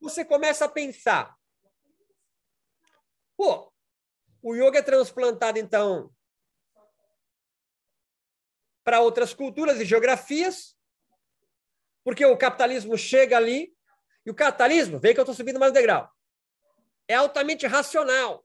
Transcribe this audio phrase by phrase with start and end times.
[0.00, 1.36] você começa a pensar.
[3.36, 3.72] Pô,
[4.42, 6.12] o yoga é transplantado, então,
[8.84, 10.76] para outras culturas e geografias,
[12.04, 13.76] porque o capitalismo chega ali,
[14.24, 16.10] e o capitalismo, vê que eu estou subindo mais um degrau,
[17.06, 18.44] é altamente racional.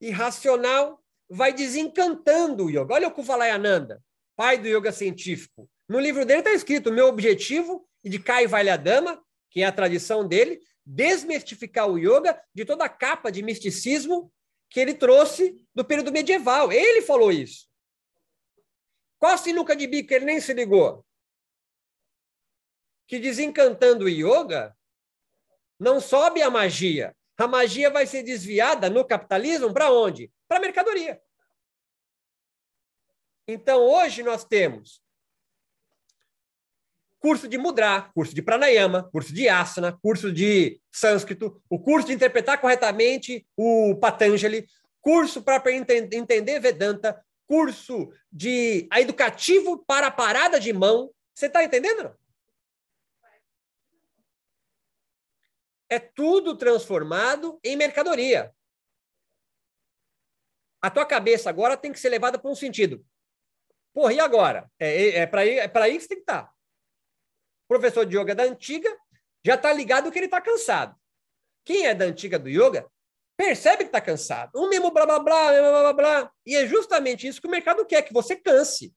[0.00, 2.94] E racional vai desencantando o yoga.
[2.94, 4.02] Olha o Kuvalayananda,
[4.34, 5.70] pai do yoga científico.
[5.88, 10.60] No livro dele está escrito: meu objetivo, e de Kaivalyadama, que é a tradição dele,
[10.84, 14.32] desmistificar o yoga de toda a capa de misticismo
[14.68, 16.72] que ele trouxe do período medieval.
[16.72, 17.68] Ele falou isso.
[19.18, 21.04] Qual a sinuca de bico ele nem se ligou?
[23.06, 24.74] Que desencantando o yoga,
[25.78, 27.14] não sobe a magia.
[27.36, 30.30] A magia vai ser desviada no capitalismo para onde?
[30.46, 31.20] Para a mercadoria.
[33.48, 35.02] Então, hoje nós temos
[37.20, 42.14] curso de mudra, curso de pranayama, curso de asana, curso de sânscrito, o curso de
[42.14, 44.66] interpretar corretamente o Patanjali,
[45.02, 51.12] curso para entender Vedanta, curso de educativo para a parada de mão.
[51.34, 52.04] Você está entendendo?
[52.04, 52.20] Não?
[55.90, 58.54] É tudo transformado em mercadoria.
[60.80, 63.04] A tua cabeça agora tem que ser levada para um sentido.
[63.92, 64.70] Porra, e agora?
[64.78, 66.50] É, é, é para é aí que você tem que estar.
[67.70, 68.98] Tá professor de yoga da antiga
[69.44, 70.98] já está ligado que ele está cansado.
[71.64, 72.90] Quem é da antiga do yoga
[73.36, 74.50] percebe que está cansado.
[74.56, 76.32] O mesmo blá, blá, blá, blá, blá, blá.
[76.44, 78.92] E é justamente isso que o mercado quer, que você canse.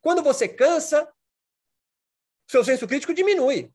[0.00, 1.12] Quando você cansa,
[2.48, 3.72] seu senso crítico diminui.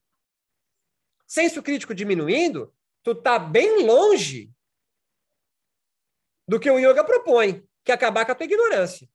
[1.27, 4.49] Senso crítico diminuindo, tu está bem longe
[6.47, 9.07] do que o yoga propõe, que é acabar com a tua ignorância.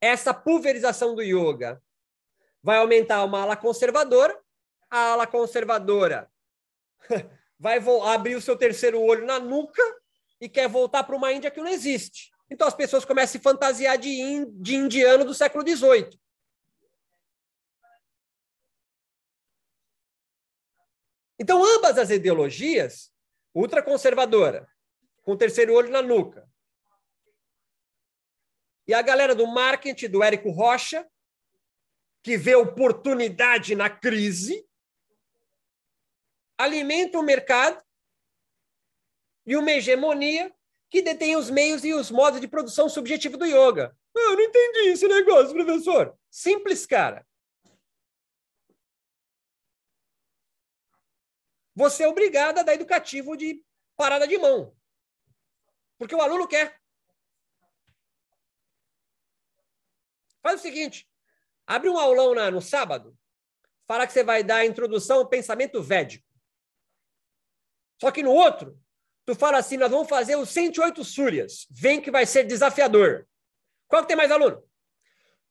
[0.00, 1.82] Essa pulverização do yoga
[2.62, 4.38] vai aumentar uma ala conservadora,
[4.90, 6.30] a ala conservadora
[7.58, 9.82] vai abrir o seu terceiro olho na nuca
[10.40, 12.30] e quer voltar para uma Índia que não existe.
[12.50, 16.18] Então as pessoas começam a se fantasiar de, in, de indiano do século XVIII.
[21.38, 23.10] Então, ambas as ideologias,
[23.54, 24.68] ultraconservadora,
[25.22, 26.49] com o terceiro olho na nuca,
[28.90, 31.08] e a galera do marketing, do Érico Rocha,
[32.24, 34.68] que vê oportunidade na crise,
[36.58, 37.80] alimenta o mercado
[39.46, 40.52] e uma hegemonia
[40.90, 43.96] que detém os meios e os modos de produção subjetivo do yoga.
[44.12, 46.18] Ah, eu não entendi esse negócio, professor.
[46.28, 47.24] Simples, cara.
[51.76, 53.64] Você é obrigado a dar educativo de
[53.96, 54.76] parada de mão.
[55.96, 56.79] Porque o aluno quer.
[60.42, 61.08] Faz o seguinte:
[61.66, 63.16] abre um aulão na, no sábado,
[63.86, 66.26] fala que você vai dar a introdução ao pensamento védico.
[68.00, 68.78] Só que no outro,
[69.24, 71.66] tu fala assim: nós vamos fazer os 108 súrias.
[71.70, 73.26] Vem que vai ser desafiador.
[73.86, 74.62] Qual que tem mais aluno?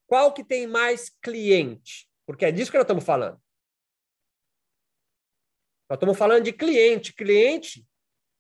[0.08, 2.10] Qual que tem mais cliente?
[2.26, 3.40] Porque é disso que nós estamos falando.
[5.90, 7.14] Nós estamos falando de cliente.
[7.14, 7.86] Cliente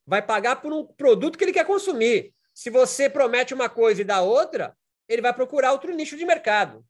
[0.06, 2.34] vai pagar por um produto que ele quer consumir.
[2.54, 4.76] Se você promete uma coisa e dá outra,
[5.09, 6.86] ele vai procurar outro nicho de mercado.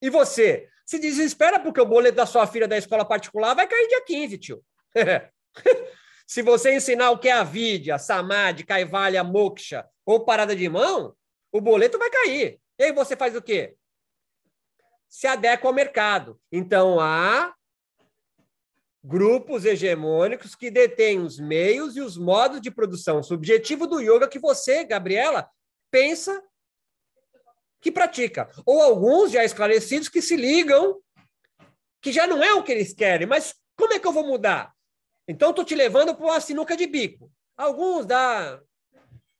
[0.00, 0.68] E você?
[0.84, 4.38] Se desespera porque o boleto da sua filha da escola particular vai cair dia 15,
[4.38, 4.64] tio.
[6.26, 11.14] Se você ensinar o que é a vidya, samadhi, kaivalya, moksha ou parada de mão,
[11.50, 12.60] o boleto vai cair.
[12.78, 13.74] E aí você faz o quê?
[15.08, 16.40] Se adequa ao mercado.
[16.50, 17.54] Então há
[19.04, 24.38] grupos hegemônicos que detêm os meios e os modos de produção subjetivo do yoga que
[24.38, 25.50] você, Gabriela,
[25.90, 26.42] pensa
[27.82, 28.48] que pratica.
[28.64, 31.02] Ou alguns já esclarecidos que se ligam,
[32.00, 34.72] que já não é o que eles querem, mas como é que eu vou mudar?
[35.26, 37.30] Então, estou te levando para uma sinuca de bico.
[37.56, 38.62] Alguns da.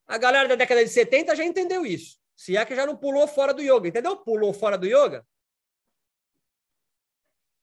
[0.06, 2.18] A galera da década de 70 já entendeu isso.
[2.36, 4.16] Se é que já não pulou fora do yoga, entendeu?
[4.16, 5.24] Pulou fora do yoga.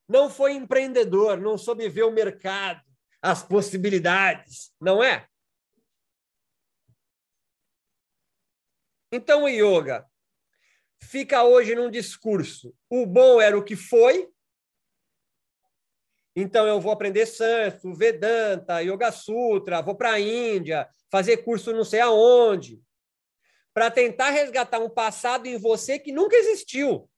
[0.08, 2.82] Não foi empreendedor, não soube ver o mercado,
[3.22, 5.28] as possibilidades, não é?
[9.12, 10.10] Então, o yoga
[11.02, 12.76] fica hoje num discurso.
[12.90, 14.30] O bom era o que foi.
[16.36, 21.84] Então eu vou aprender Sânscrito, Vedanta, Yoga Sutra, vou para a Índia, fazer curso não
[21.84, 22.82] sei aonde,
[23.74, 27.10] para tentar resgatar um passado em você que nunca existiu.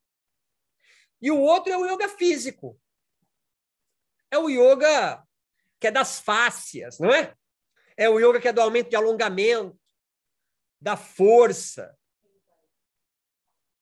[1.20, 2.80] E o outro é o yoga físico.
[4.30, 5.22] É o yoga
[5.78, 7.34] que é das fáscias, não é?
[7.96, 9.78] É o yoga que é do aumento de alongamento,
[10.80, 11.96] da força,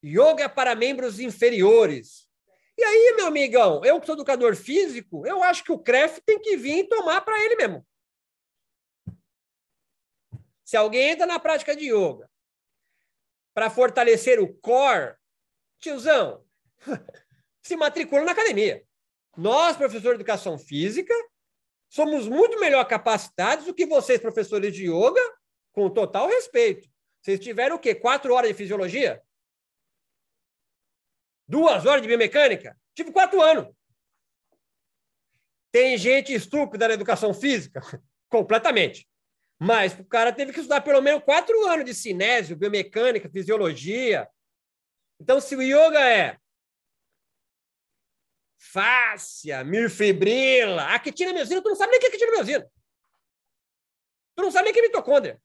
[0.05, 2.29] Yoga é para membros inferiores.
[2.77, 6.39] E aí, meu amigão, eu que sou educador físico, eu acho que o CREF tem
[6.39, 7.87] que vir tomar para ele mesmo.
[10.65, 12.31] Se alguém entra na prática de yoga
[13.53, 15.17] para fortalecer o core,
[15.79, 16.45] tiozão,
[17.61, 18.83] se matricula na academia.
[19.37, 21.15] Nós, professores de educação física,
[21.89, 25.21] somos muito melhor capacitados do que vocês, professores de yoga,
[25.73, 26.89] com total respeito.
[27.21, 27.95] Vocês tiveram o quê?
[27.95, 29.23] Quatro horas de fisiologia?
[31.51, 32.79] Duas horas de biomecânica?
[32.95, 33.75] Tive quatro anos.
[35.73, 37.81] Tem gente estúpida na educação física?
[38.31, 39.09] Completamente.
[39.59, 44.29] Mas o cara teve que estudar pelo menos quatro anos de cinésio, biomecânica, fisiologia.
[45.21, 46.39] Então, se o yoga é
[48.57, 52.73] fáscia, mirfibrila, actina miosina, tu não sabe nem o que é actina miosina.
[54.37, 55.43] Tu não sabe nem o que é mitocôndria.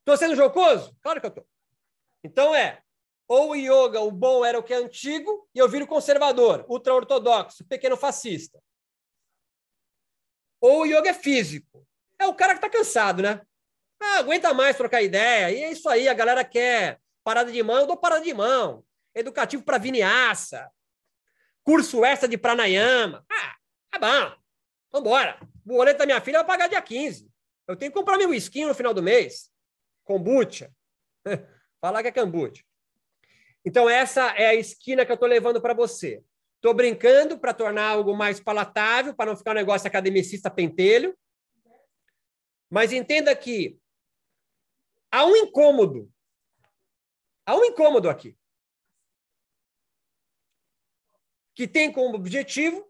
[0.00, 0.92] Estou sendo jocoso?
[1.00, 1.59] Claro que eu estou.
[2.22, 2.82] Então é,
[3.26, 7.64] ou o yoga, o bom era o que é antigo, e eu viro conservador, ultra-ortodoxo,
[7.64, 8.60] pequeno fascista.
[10.60, 11.86] Ou o yoga é físico.
[12.18, 13.40] É o cara que está cansado, né?
[14.00, 15.50] Ah, aguenta mais trocar ideia.
[15.50, 18.84] E é isso aí, a galera quer parada de mão, eu dou parada de mão.
[19.14, 20.68] Educativo para viniaça.
[21.62, 23.24] Curso extra de pranayama.
[23.30, 23.56] Ah,
[23.90, 24.36] tá bom.
[24.92, 25.38] Vambora.
[25.64, 27.30] O boleto da minha filha vai pagar dia 15.
[27.68, 29.52] Eu tenho que comprar meu whisky no final do mês.
[30.04, 30.72] Kombucha.
[31.80, 32.62] Falar que é kombucha.
[33.64, 36.22] Então, essa é a esquina que eu estou levando para você.
[36.56, 41.16] Estou brincando para tornar algo mais palatável, para não ficar um negócio academicista pentelho.
[42.68, 43.78] Mas entenda que
[45.10, 46.10] há um incômodo.
[47.46, 48.36] Há um incômodo aqui.
[51.54, 52.86] Que tem como objetivo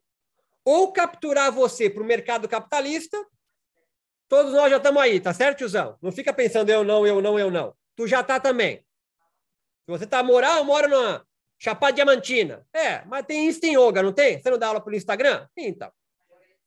[0.65, 3.17] ou capturar você para o mercado capitalista.
[4.29, 5.99] Todos nós já estamos aí, tá certo, tiozão?
[6.01, 7.77] Não fica pensando eu não, eu não, eu não.
[8.01, 8.79] Tu já está também.
[8.79, 11.23] Se você está morar, eu moro na
[11.59, 12.67] Chapada Diamantina.
[12.73, 14.41] É, mas tem Insta Yoga, não tem?
[14.41, 15.47] Você não dá aula pelo Instagram?
[15.55, 15.93] Então.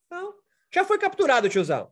[0.05, 0.39] Então,
[0.71, 1.91] já foi capturado, tiozão.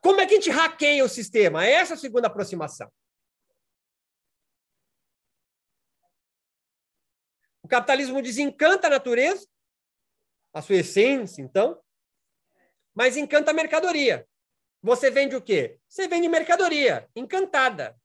[0.00, 1.66] Como é que a gente hackeia o sistema?
[1.66, 2.88] Essa é a segunda aproximação.
[7.60, 9.48] O capitalismo desencanta a natureza,
[10.54, 11.82] a sua essência, então,
[12.94, 14.24] mas encanta a mercadoria.
[14.80, 15.80] Você vende o quê?
[15.88, 18.00] Você vende mercadoria, encantada.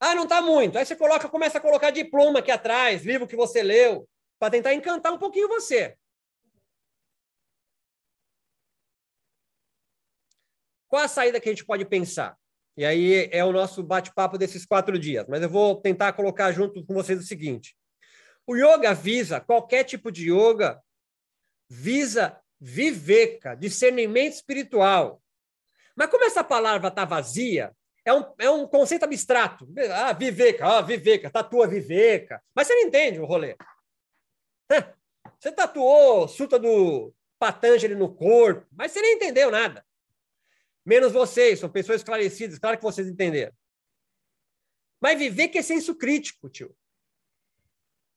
[0.00, 0.78] Ah, não está muito.
[0.78, 4.08] Aí você coloca, começa a colocar diploma aqui atrás, livro que você leu,
[4.38, 5.94] para tentar encantar um pouquinho você.
[10.88, 12.36] Qual a saída que a gente pode pensar?
[12.76, 16.84] E aí é o nosso bate-papo desses quatro dias, mas eu vou tentar colocar junto
[16.84, 17.76] com vocês o seguinte:
[18.46, 20.82] o yoga visa, qualquer tipo de yoga,
[21.68, 25.22] visa viveka, discernimento espiritual.
[25.94, 27.74] Mas como essa palavra está vazia,
[28.04, 29.68] é um, é um conceito abstrato.
[29.92, 32.42] Ah, Viveca, ah, Viveca, tatua Viveca.
[32.54, 33.56] Mas você não entende o rolê.
[35.38, 39.84] Você tatuou Suta do Patanjali no corpo, mas você nem entendeu nada.
[40.84, 43.52] Menos vocês, são pessoas esclarecidas, claro que vocês entenderam.
[45.00, 46.76] Mas Viveca é senso crítico, tio.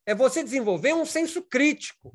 [0.05, 2.13] É você desenvolver um senso crítico.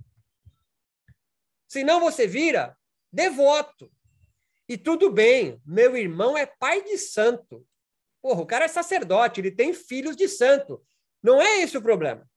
[1.67, 2.77] Senão você vira
[3.11, 3.91] devoto.
[4.69, 7.67] E tudo bem, meu irmão é pai de santo.
[8.21, 10.85] Porra, o cara é sacerdote, ele tem filhos de santo.
[11.23, 12.29] Não é esse o problema.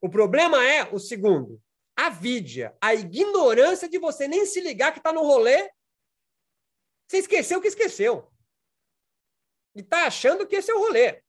[0.00, 1.60] O problema é o segundo:
[1.96, 5.70] a vídia, a ignorância de você nem se ligar que está no rolê.
[7.08, 8.30] Você esqueceu que esqueceu.
[9.74, 11.22] E está achando que esse é o rolê.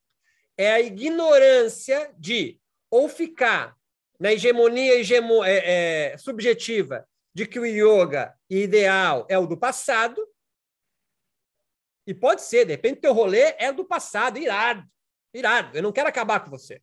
[0.56, 2.60] É a ignorância de
[2.90, 3.76] ou ficar
[4.18, 10.26] na hegemonia hegemo, é, é, subjetiva de que o yoga ideal é o do passado.
[12.04, 14.84] E pode ser, de repente, teu rolê é do passado, irado.
[15.32, 15.76] Irado.
[15.76, 16.82] Eu não quero acabar com você.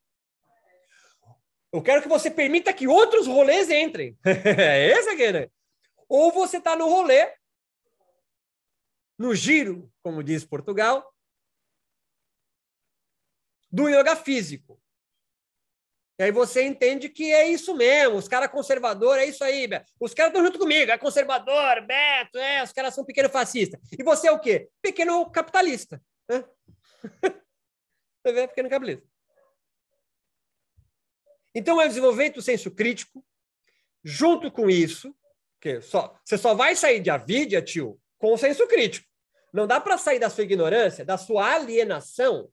[1.74, 4.18] Eu quero que você permita que outros rolês entrem.
[4.24, 5.50] é esse aqui, né?
[6.08, 7.36] Ou você está no rolê,
[9.18, 11.14] no giro, como diz Portugal,
[13.70, 14.82] do yoga físico.
[16.18, 19.92] E aí você entende que é isso mesmo, os caras conservadores, é isso aí, Beto.
[20.00, 23.80] Os caras estão junto comigo, é conservador, Beto, é, os caras são pequeno fascista.
[23.98, 24.70] E você é o quê?
[24.82, 26.02] Pequeno capitalista.
[26.30, 26.44] Né?
[28.24, 29.08] Você vê, pequeno capitalista.
[31.54, 33.24] Então é o desenvolvimento do senso crítico,
[34.04, 35.16] junto com isso,
[35.62, 39.08] que só, você só vai sair de avidia, tio, com o senso crítico.
[39.54, 42.50] Não dá para sair da sua ignorância, da sua alienação,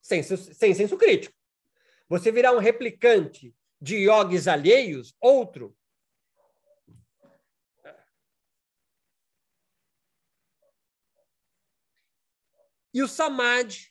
[0.00, 1.34] sem, sem senso crítico.
[2.10, 5.74] Você virar um replicante de yogis alheios, outro.
[12.92, 13.90] E o samadhi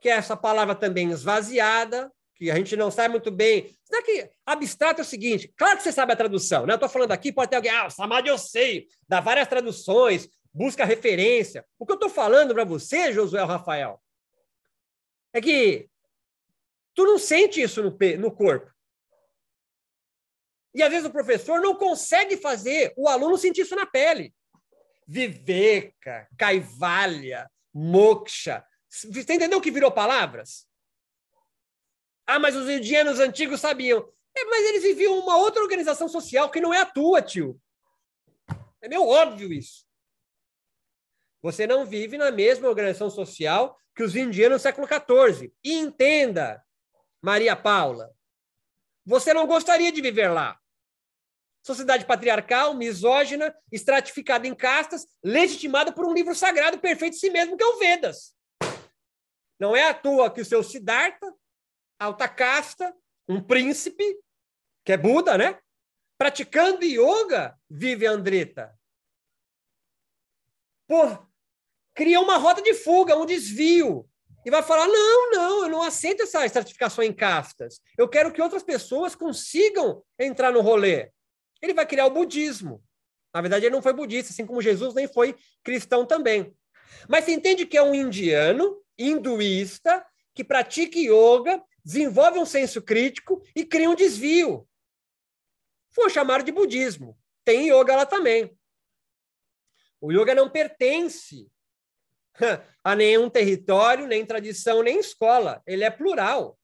[0.00, 3.76] que é essa palavra também esvaziada, que a gente não sabe muito bem.
[3.84, 5.52] Será que abstrato é o seguinte?
[5.56, 6.72] Claro que você sabe a tradução, né?
[6.72, 10.84] Eu estou falando aqui, pode ter alguém, ah, Samadhi eu sei, dá várias traduções, busca
[10.84, 11.64] referência.
[11.78, 14.00] O que eu estou falando para você, Josué Rafael,
[15.32, 15.88] é que
[16.98, 18.74] tu não sente isso no, no corpo.
[20.74, 24.34] E às vezes o professor não consegue fazer o aluno sentir isso na pele.
[25.06, 28.66] Viveka, Kaivalya, Moksha.
[28.88, 30.66] Você entendeu que virou palavras?
[32.26, 34.12] Ah, mas os indianos antigos sabiam.
[34.36, 37.60] É, mas eles viviam uma outra organização social que não é a tua, tio.
[38.82, 39.86] É meio óbvio isso.
[41.42, 45.52] Você não vive na mesma organização social que os indianos no século XIV.
[45.62, 46.60] E entenda,
[47.28, 48.16] Maria Paula,
[49.04, 50.58] você não gostaria de viver lá.
[51.62, 57.54] Sociedade patriarcal, misógina, estratificada em castas, legitimada por um livro sagrado perfeito de si mesmo,
[57.54, 58.34] que é o Vedas.
[59.60, 61.30] Não é à toa que o seu Siddhartha
[61.98, 62.96] alta casta,
[63.28, 64.18] um príncipe,
[64.82, 65.60] que é Buda, né?
[66.16, 68.74] Praticando yoga, vive Andretta.
[70.86, 71.28] Pô,
[71.92, 74.08] cria uma rota de fuga, um desvio.
[74.44, 77.80] E vai falar: não, não, eu não aceito essa estratificação em castas.
[77.96, 81.10] Eu quero que outras pessoas consigam entrar no rolê.
[81.60, 82.82] Ele vai criar o budismo.
[83.34, 86.56] Na verdade, ele não foi budista, assim como Jesus nem foi cristão também.
[87.08, 90.04] Mas você entende que é um indiano, hinduísta,
[90.34, 94.68] que pratica yoga desenvolve um senso crítico e cria um desvio.
[95.90, 97.18] Foi chamado de budismo.
[97.44, 98.56] Tem yoga lá também.
[100.00, 101.50] O yoga não pertence
[102.84, 105.62] a nenhum território, nem tradição, nem escola.
[105.66, 106.58] Ele é plural.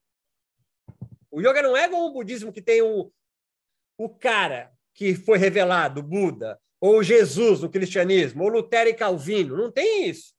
[1.31, 3.12] O yoga não é como o budismo que tem o,
[3.99, 9.57] o cara que foi revelado, Buda, ou Jesus no cristianismo, ou Lutero e Calvino.
[9.57, 10.33] Não tem isso.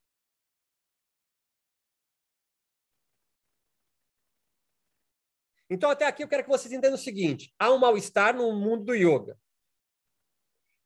[5.69, 8.85] Então, até aqui eu quero que vocês entendam o seguinte: há um mal-estar no mundo
[8.85, 9.37] do yoga.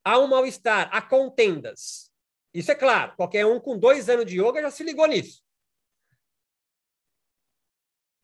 [0.04, 2.09] Há um mal-estar, há contendas.
[2.54, 5.44] Isso é claro, qualquer um com dois anos de yoga já se ligou nisso.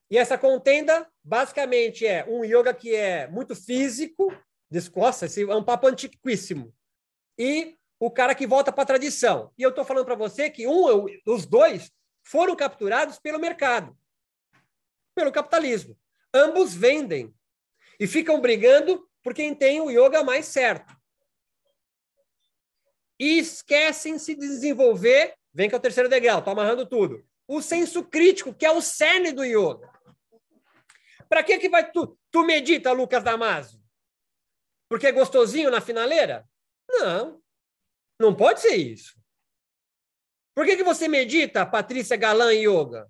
[0.09, 4.31] E essa contenda, basicamente, é um yoga que é muito físico,
[4.69, 6.73] descosta, é um papo antiquíssimo.
[7.37, 9.51] E o cara que volta para a tradição.
[9.57, 11.91] E eu estou falando para você que um, os dois
[12.23, 13.97] foram capturados pelo mercado,
[15.15, 15.97] pelo capitalismo.
[16.33, 17.33] Ambos vendem
[17.99, 20.94] e ficam brigando por quem tem o yoga mais certo.
[23.19, 28.03] E esquecem-se de desenvolver, vem que é o terceiro degrau, estou amarrando tudo, o senso
[28.03, 29.89] crítico, que é o cerne do yoga.
[31.29, 33.81] Para que, que vai tu, tu medita, Lucas Damasio?
[34.89, 36.47] Porque é gostosinho na finaleira?
[36.89, 37.41] Não,
[38.19, 39.15] não pode ser isso.
[40.53, 43.09] Por que, que você medita, Patrícia Galã Yoga?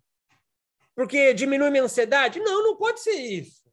[0.95, 2.39] porque diminui minha ansiedade?
[2.39, 3.69] Não, não pode ser isso.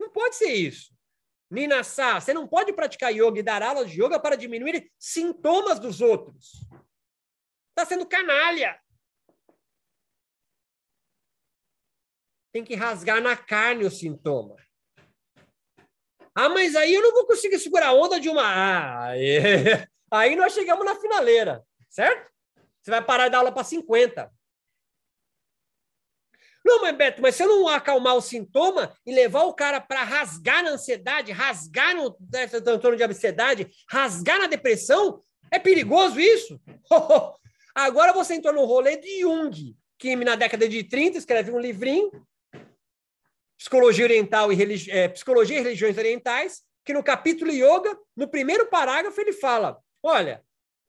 [0.00, 0.93] Não pode ser isso.
[1.50, 5.78] Nina Sá, você não pode praticar yoga e dar aulas de yoga para diminuir sintomas
[5.78, 6.66] dos outros.
[7.70, 8.80] Está sendo canalha.
[12.52, 14.56] Tem que rasgar na carne o sintoma.
[16.34, 18.42] Ah, mas aí eu não vou conseguir segurar a onda de uma.
[18.42, 19.38] Ah, aí...
[20.10, 22.32] aí nós chegamos na finaleira, certo?
[22.80, 24.30] Você vai parar de dar aula para 50.
[26.64, 30.02] Não, mas Beto, mas se eu não acalmar o sintoma e levar o cara para
[30.02, 36.58] rasgar na ansiedade, rasgar no transtorno de ansiedade, rasgar na depressão, é perigoso isso?
[37.74, 42.10] Agora você entrou no rolê de Jung, que na década de 30 escreve um livrinho,
[43.58, 48.66] Psicologia Oriental e Religi é, Psicologia e Religiões Orientais, que no capítulo Yoga, no primeiro
[48.66, 50.42] parágrafo, ele fala: olha,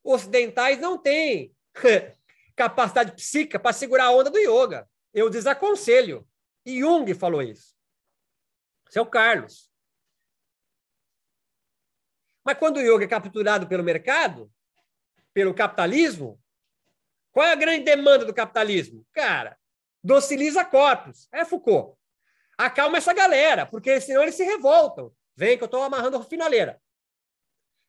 [0.04, 1.54] ocidentais não têm
[2.56, 4.88] capacidade psíquica para segurar a onda do yoga.
[5.16, 6.28] Eu desaconselho.
[6.66, 7.74] Jung falou isso.
[8.90, 9.72] Seu Carlos.
[12.44, 14.52] Mas quando o yoga é capturado pelo mercado,
[15.34, 16.38] pelo capitalismo,
[17.32, 19.08] qual é a grande demanda do capitalismo?
[19.14, 19.58] Cara,
[20.04, 21.30] dociliza corpos.
[21.32, 21.98] É Foucault.
[22.58, 25.16] Acalma essa galera, porque senão eles se revoltam.
[25.34, 26.82] Vem que eu estou amarrando a finaleira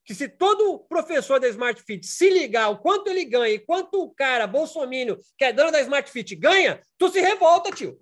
[0.07, 4.01] que se todo professor da Smart Fit se ligar o quanto ele ganha e quanto
[4.01, 8.01] o cara bolsomínio que é dono da Smart Fit ganha, tu se revolta, tio.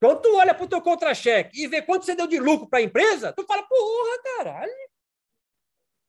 [0.00, 2.78] Quando tu olha para o teu contra-cheque e vê quanto você deu de lucro para
[2.78, 4.72] a empresa, tu fala, porra, caralho.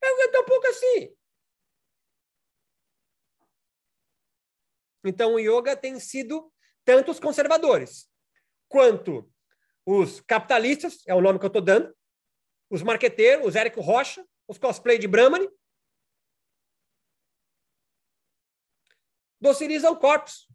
[0.02, 1.14] É tão pouco assim.
[5.04, 6.52] Então, o yoga tem sido
[6.84, 8.10] tanto os conservadores
[8.68, 9.32] quanto
[9.86, 11.95] os capitalistas, é o nome que eu estou dando,
[12.70, 15.48] os marqueteiros, os Érico Rocha, os cosplay de Brahmani.
[19.40, 20.48] docilizam corpos,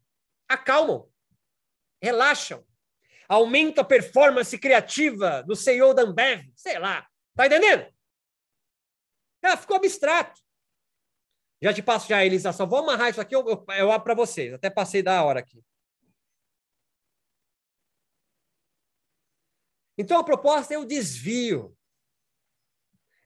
[0.48, 1.10] acalmam,
[2.02, 2.66] relaxam,
[3.28, 7.08] aumenta a performance criativa do CEO da Ambev, sei lá.
[7.36, 7.92] Tá entendendo?
[9.42, 10.40] Ah, ficou abstrato.
[11.62, 14.04] Já te passo já a Elisa, só vou amarrar isso aqui, eu, eu, eu abro
[14.04, 14.54] para vocês.
[14.54, 15.64] Até passei da hora aqui.
[19.98, 21.78] Então a proposta é o desvio.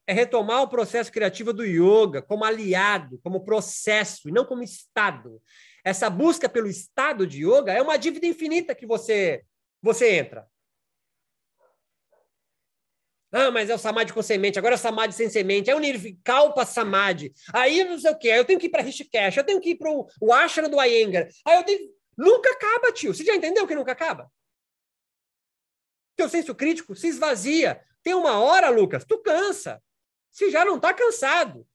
[0.08, 5.42] É retomar o processo criativo do yoga como aliado, como processo, e não como estado.
[5.84, 9.44] Essa busca pelo estado de yoga é uma dívida infinita que você
[9.82, 10.48] você entra.
[13.32, 15.80] Ah, mas é o samadhi com semente, agora é o samadhi sem semente, é o
[15.80, 17.34] nirvikalpa samadhi.
[17.54, 19.76] Aí não sei o quê, eu tenho que ir para Rishikesh, eu tenho que ir
[19.76, 21.28] para o ashram do Iyengar.
[21.46, 21.94] Aí eu tenho...
[22.18, 23.14] Nunca acaba, tio.
[23.14, 24.32] Você já entendeu que nunca acaba?
[26.16, 27.82] Teu senso crítico se esvazia.
[28.02, 29.84] Tem uma hora, Lucas, tu cansa.
[30.36, 31.66] Se já não está cansado.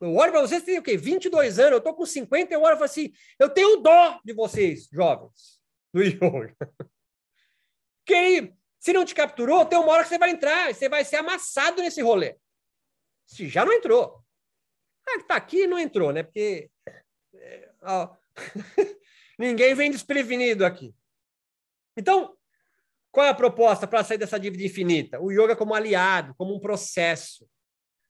[0.00, 0.96] Eu olho para vocês, tem o quê?
[0.96, 4.32] 22 anos, eu estou com 50, eu olho e falo assim, eu tenho dó de
[4.32, 5.62] vocês, jovens,
[5.94, 6.56] do yoga.
[8.04, 11.16] Que se não te capturou, tem uma hora que você vai entrar, você vai ser
[11.16, 12.36] amassado nesse rolê.
[13.24, 14.24] Se já não entrou.
[15.06, 16.24] Ah, que tá aqui não entrou, né?
[16.24, 16.68] Porque
[17.34, 18.16] é, ó,
[19.38, 20.92] ninguém vem desprevenido aqui.
[21.96, 22.36] Então,
[23.12, 25.20] qual é a proposta para sair dessa dívida infinita?
[25.20, 27.48] O yoga como aliado, como um processo.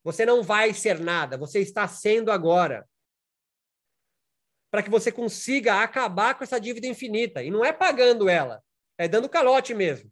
[0.02, 2.88] Você não vai ser nada, você está sendo agora.
[4.70, 7.42] Para que você consiga acabar com essa dívida infinita.
[7.42, 8.62] E não é pagando ela,
[8.96, 10.10] é dando calote mesmo.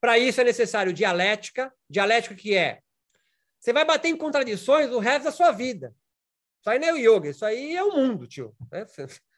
[0.00, 1.72] Para isso é necessário dialética.
[1.88, 2.80] Dialética que é?
[3.58, 5.94] Você vai bater em contradições o resto da sua vida.
[6.60, 8.54] Isso aí não é o yoga, isso aí é o mundo, tio.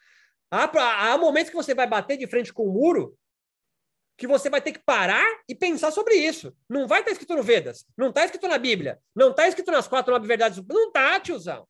[0.54, 3.18] Há, há momentos que você vai bater de frente com o muro
[4.22, 6.56] que você vai ter que parar e pensar sobre isso.
[6.68, 9.88] Não vai estar escrito no Vedas, não está escrito na Bíblia, não está escrito nas
[9.88, 10.64] quatro nove verdades.
[10.64, 11.66] Não está, tiozão.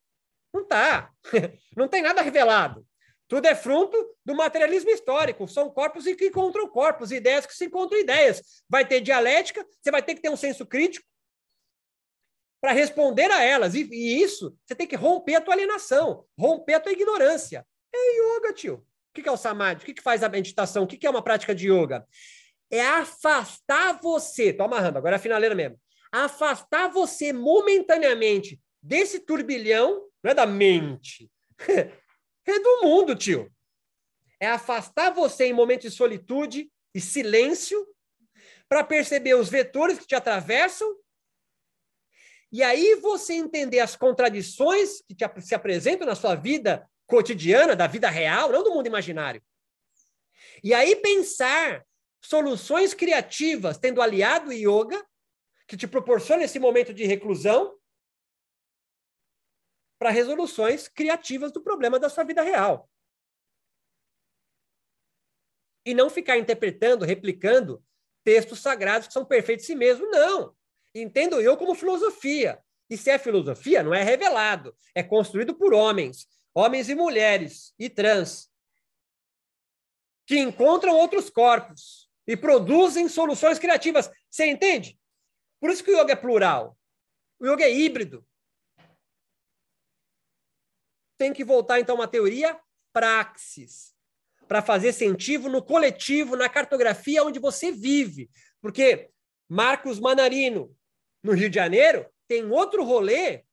[0.52, 1.10] Não está.
[1.74, 2.86] não tem nada revelado.
[3.26, 5.48] Tudo é fruto do materialismo histórico.
[5.48, 8.62] São corpos que encontram corpos, ideias que se encontram ideias.
[8.68, 11.06] Vai ter dialética, você vai ter que ter um senso crítico
[12.60, 13.74] para responder a elas.
[13.74, 17.66] E, e, isso, você tem que romper a tua alienação, romper a tua ignorância.
[17.94, 18.74] É yoga, tio.
[18.74, 19.82] O que é o samadhi?
[19.82, 20.82] O que faz a meditação?
[20.82, 22.06] O que é uma prática de yoga?
[22.72, 25.78] É afastar você, estou amarrando, agora é a finaleira mesmo.
[26.10, 31.30] Afastar você momentaneamente desse turbilhão, não é da mente,
[31.68, 33.52] é do mundo, tio.
[34.40, 37.86] É afastar você em momentos de solitude e silêncio
[38.68, 40.96] para perceber os vetores que te atravessam
[42.52, 47.86] e aí você entender as contradições que te, se apresentam na sua vida cotidiana, da
[47.86, 49.42] vida real, não do mundo imaginário.
[50.62, 51.82] E aí pensar
[52.22, 55.04] soluções criativas, tendo aliado yoga,
[55.66, 57.78] que te proporciona esse momento de reclusão,
[59.98, 62.88] para resoluções criativas do problema da sua vida real.
[65.84, 67.84] E não ficar interpretando, replicando
[68.24, 70.08] textos sagrados que são perfeitos em si mesmo.
[70.08, 70.56] Não.
[70.94, 72.62] Entendo eu como filosofia.
[72.88, 74.76] E se é filosofia, não é revelado.
[74.94, 78.50] É construído por homens, homens e mulheres, e trans,
[80.26, 84.10] que encontram outros corpos e produzem soluções criativas.
[84.30, 84.98] Você entende?
[85.60, 86.76] Por isso que o yoga é plural.
[87.38, 88.26] O yoga é híbrido
[91.22, 92.58] tem que voltar, então, uma teoria
[92.92, 93.94] praxis,
[94.48, 98.28] para fazer sentido no coletivo, na cartografia onde você vive.
[98.60, 99.08] Porque
[99.48, 100.76] Marcos Manarino,
[101.22, 103.44] no Rio de Janeiro, tem outro rolê,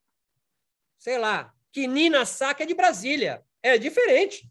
[0.98, 3.46] sei lá, que Nina Saca é de Brasília.
[3.62, 4.49] É diferente.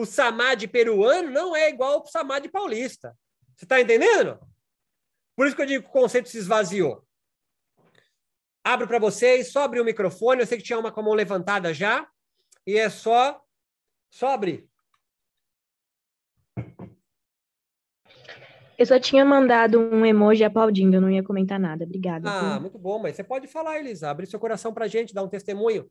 [0.00, 3.14] O samadhi peruano não é igual ao samadhi paulista.
[3.54, 4.40] Você está entendendo?
[5.36, 7.04] Por isso que eu digo que o conceito se esvaziou.
[8.64, 10.40] Abro para vocês, só abrir o microfone.
[10.40, 12.08] Eu sei que tinha uma com a mão levantada já.
[12.66, 13.44] E é só,
[14.10, 14.66] só abrir.
[18.78, 21.84] Eu só tinha mandado um emoji aplaudindo, eu não ia comentar nada.
[21.84, 22.30] Obrigada.
[22.30, 24.08] Ah, muito bom, mas você pode falar, Elisa.
[24.08, 25.86] Abrir seu coração para a gente, dar um testemunho.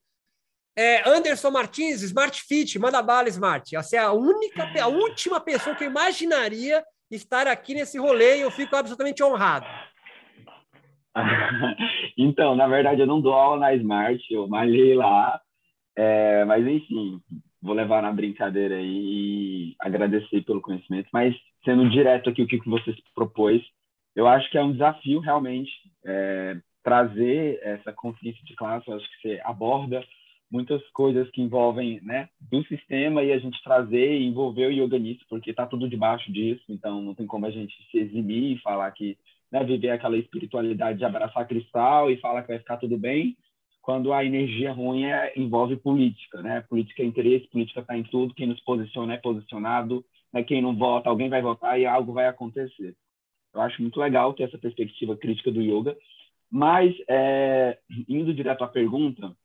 [0.82, 3.70] É, Anderson Martins, Smart Fit, manda bala, Smart.
[3.76, 8.42] Você é a única, a última pessoa que eu imaginaria estar aqui nesse rolê e
[8.42, 9.66] eu fico absolutamente honrado.
[12.18, 15.42] então, na verdade, eu não dou aula na Smart, eu malhei lá.
[15.98, 17.20] É, mas, enfim,
[17.62, 21.10] vou levar na brincadeira aí e agradecer pelo conhecimento.
[21.12, 23.62] Mas, sendo direto aqui o que você propôs,
[24.16, 25.70] eu acho que é um desafio realmente
[26.06, 28.88] é, trazer essa consciência de classe.
[28.88, 30.02] Eu acho que você aborda
[30.52, 34.98] muitas coisas que envolvem né, do sistema e a gente trazer e envolver o yoga
[34.98, 38.62] nisso, porque está tudo debaixo disso, então não tem como a gente se eximir e
[38.62, 39.18] falar que
[39.52, 43.38] né, viver aquela espiritualidade de abraçar cristal e falar que vai ficar tudo bem,
[43.82, 46.62] quando a energia ruim é, envolve política, né?
[46.70, 50.44] Política é interesse, política está em tudo, quem nos posiciona é posicionado, né?
[50.44, 52.96] quem não vota, alguém vai votar e algo vai acontecer.
[53.54, 55.98] Eu acho muito legal ter essa perspectiva crítica do yoga,
[56.52, 59.36] mas é, indo direto à pergunta,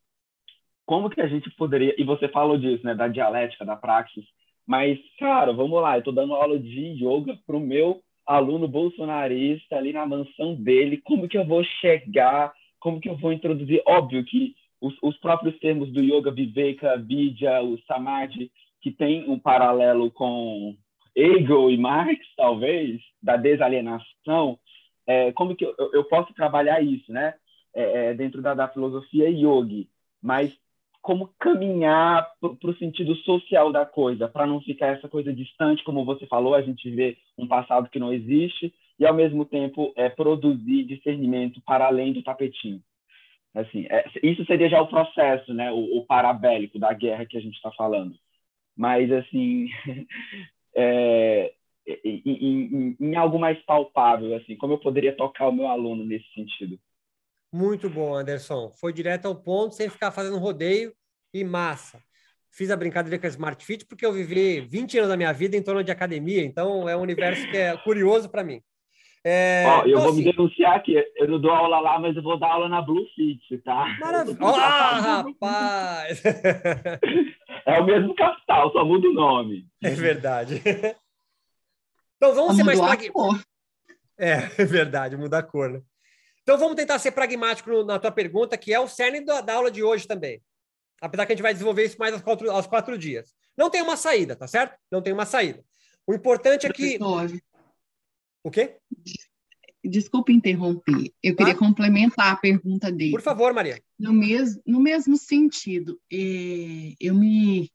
[0.86, 4.24] como que a gente poderia, e você falou disso, né, da dialética, da praxis,
[4.66, 9.76] mas, cara, vamos lá, eu estou dando aula de yoga para o meu aluno bolsonarista
[9.76, 13.82] ali na mansão dele, como que eu vou chegar, como que eu vou introduzir?
[13.86, 19.38] Óbvio que os, os próprios termos do yoga, viveka, vidya, o samadhi, que tem um
[19.38, 20.76] paralelo com
[21.16, 24.58] Hegel e Marx, talvez, da desalienação,
[25.06, 27.34] é, como que eu, eu, posso trabalhar isso, né?
[27.74, 29.88] É, é dentro da, da filosofia yogi,
[30.22, 30.56] mas
[31.04, 36.02] como caminhar para o sentido social da coisa, para não ficar essa coisa distante, como
[36.02, 40.08] você falou, a gente vê um passado que não existe, e ao mesmo tempo é,
[40.08, 42.80] produzir discernimento para além do tapetinho.
[43.54, 47.40] Assim, é, isso seria já o processo, né, o, o parabélico da guerra que a
[47.40, 48.14] gente está falando.
[48.74, 49.68] Mas, assim,
[50.74, 51.52] é,
[52.02, 56.32] em, em, em, algo mais palpável, assim, como eu poderia tocar o meu aluno nesse
[56.32, 56.78] sentido?
[57.54, 58.72] Muito bom, Anderson.
[58.80, 60.92] Foi direto ao ponto, sem ficar fazendo rodeio
[61.32, 62.02] e massa.
[62.50, 65.56] Fiz a brincadeira com a Smart Fit porque eu vivi 20 anos da minha vida
[65.56, 68.60] em torno de academia, então é um universo que é curioso para mim.
[69.24, 70.96] É, Ó, eu então, vou assim, me denunciar aqui.
[71.14, 73.86] Eu não dou aula lá, mas eu vou dar aula na Blue Fit, tá?
[74.00, 74.36] Maravilha.
[74.42, 76.22] Ah, rapaz!
[77.66, 79.64] É o mesmo capital, só muda o nome.
[79.80, 80.60] É verdade.
[82.16, 83.44] Então vamos ser mais pragmáticos.
[84.18, 85.82] É, é verdade, muda a cor, né?
[86.44, 89.70] Então vamos tentar ser pragmático na tua pergunta, que é o cerne da, da aula
[89.70, 90.42] de hoje também.
[91.00, 93.34] Apesar que a gente vai desenvolver isso mais aos quatro, aos quatro dias.
[93.56, 94.76] Não tem uma saída, tá certo?
[94.92, 95.64] Não tem uma saída.
[96.06, 96.98] O importante é que.
[98.42, 98.76] O quê?
[99.82, 101.12] Desculpe interromper.
[101.22, 103.10] Eu queria complementar a pergunta dele.
[103.10, 103.82] Por favor, Maria.
[103.98, 107.70] No mesmo, no mesmo sentido, é, eu me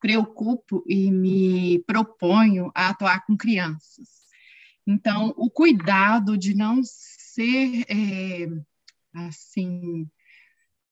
[0.00, 4.08] preocupo e me proponho a atuar com crianças.
[4.86, 6.80] Então, o cuidado de não
[7.38, 8.48] ser é,
[9.14, 10.10] assim.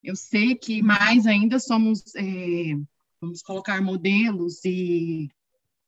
[0.03, 2.77] Eu sei que mais ainda somos, é,
[3.21, 5.29] vamos colocar modelos e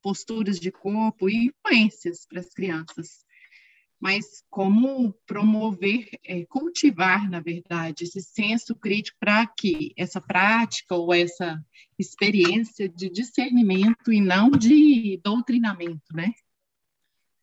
[0.02, 3.24] posturas de corpo e influências para as crianças.
[4.00, 11.12] Mas como promover, é, cultivar, na verdade, esse senso crítico para que essa prática ou
[11.14, 11.64] essa
[11.96, 16.32] experiência de discernimento e não de doutrinamento, né?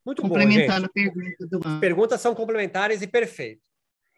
[0.06, 1.10] Muito Complementando bom, gente.
[1.10, 3.68] a pergunta do As perguntas são complementares e perfeito.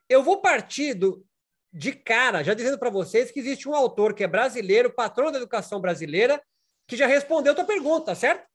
[0.10, 1.26] Eu vou partir do,
[1.72, 5.38] de cara, já dizendo para vocês que existe um autor que é brasileiro, patrão da
[5.38, 6.42] educação brasileira,
[6.86, 8.46] que já respondeu a tua pergunta, certo?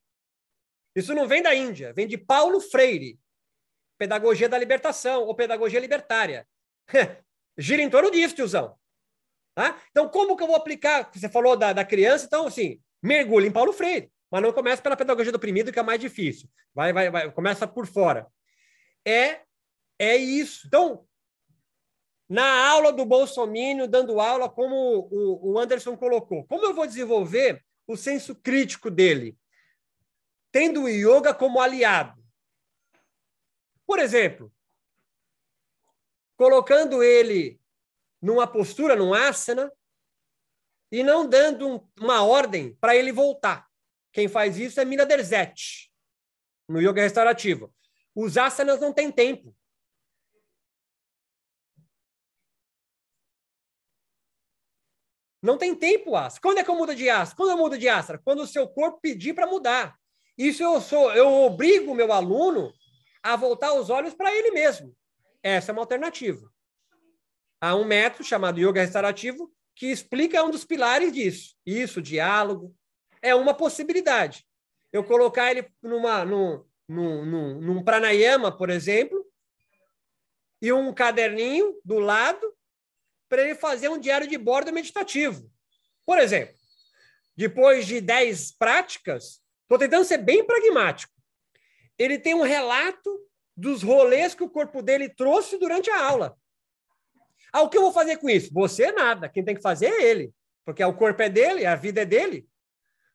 [0.94, 3.18] Isso não vem da Índia, vem de Paulo Freire,
[3.98, 6.46] Pedagogia da Libertação ou Pedagogia Libertária.
[7.56, 8.76] Gira em torno disso, tiozão.
[9.54, 9.80] Tá?
[9.90, 11.10] Então, como que eu vou aplicar?
[11.12, 14.96] Você falou da, da criança, então, assim, mergulhe em Paulo Freire mas não começa pela
[14.96, 16.48] pedagogia do oprimido, que é mais difícil.
[16.74, 18.26] Vai, vai, vai, começa por fora.
[19.06, 19.42] É,
[19.98, 20.66] é isso.
[20.66, 21.06] Então,
[22.26, 27.62] na aula do Bolsonaro, dando aula, como o, o Anderson colocou, como eu vou desenvolver
[27.86, 29.36] o senso crítico dele?
[30.50, 32.24] Tendo o yoga como aliado.
[33.86, 34.50] Por exemplo,
[36.38, 37.60] colocando ele
[38.20, 39.70] numa postura, num asana,
[40.90, 43.70] e não dando um, uma ordem para ele voltar.
[44.12, 45.90] Quem faz isso é Mina Derzet,
[46.68, 47.74] no yoga restaurativo.
[48.14, 49.56] Os asanas não têm tempo.
[55.42, 56.40] Não tem tempo, asana.
[56.40, 57.36] Quando é que eu mudo de asana?
[57.36, 58.20] Quando eu mudo de asana?
[58.22, 59.98] Quando o seu corpo pedir para mudar.
[60.38, 62.72] Isso eu sou, eu obrigo o meu aluno
[63.22, 64.94] a voltar os olhos para ele mesmo.
[65.42, 66.52] Essa é uma alternativa.
[67.60, 71.56] Há um método chamado yoga restaurativo que explica um dos pilares disso.
[71.66, 72.74] Isso, diálogo,
[73.22, 74.44] é uma possibilidade.
[74.92, 79.24] Eu colocar ele numa, num, num, num, num pranayama, por exemplo,
[80.60, 82.52] e um caderninho do lado
[83.28, 85.50] para ele fazer um diário de bordo meditativo.
[86.04, 86.54] Por exemplo,
[87.34, 91.12] depois de 10 práticas, estou tentando ser bem pragmático.
[91.98, 93.10] Ele tem um relato
[93.56, 96.36] dos rolês que o corpo dele trouxe durante a aula.
[97.52, 98.52] Ah, o que eu vou fazer com isso?
[98.52, 99.28] Você nada.
[99.28, 100.32] Quem tem que fazer é ele.
[100.64, 102.48] Porque o corpo é dele, a vida é dele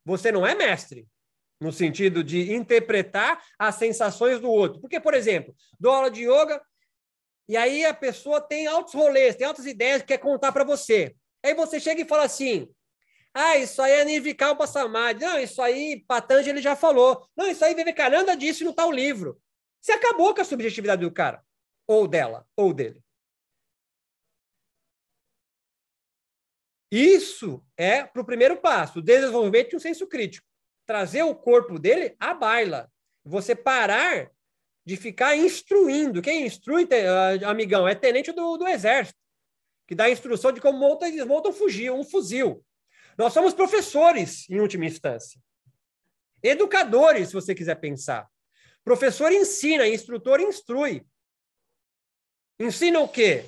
[0.08, 1.06] você não é mestre
[1.60, 4.80] no sentido de interpretar as sensações do outro.
[4.80, 6.62] Porque, por exemplo, dou aula de yoga
[7.50, 11.14] e aí a pessoa tem altos rolês, tem altas ideias que quer contar para você.
[11.44, 12.70] Aí você chega e fala assim:
[13.34, 15.26] ah, isso aí é Nirvikalpa Samadhi.
[15.26, 17.28] Não, isso aí Patanjali já falou.
[17.36, 19.38] Não, isso aí Vivekananda disse no tal livro.
[19.82, 21.44] Você acabou com a subjetividade do cara.
[21.86, 23.02] Ou dela, ou dele.
[26.92, 30.48] Isso é para o primeiro passo, o desenvolvimento de um senso crítico.
[30.86, 32.90] Trazer o corpo dele à baila.
[33.26, 34.32] Você parar
[34.86, 36.22] de ficar instruindo.
[36.22, 39.20] Quem instrui, ah, amigão, é tenente do, do exército,
[39.86, 42.64] que dá instrução de como monta e desmonta um fuzil, um fuzil.
[43.18, 45.42] Nós somos professores, em última instância.
[46.42, 48.30] Educadores, se você quiser pensar.
[48.84, 51.06] Professor ensina, instrutor instrui.
[52.58, 53.44] Ensina o quê?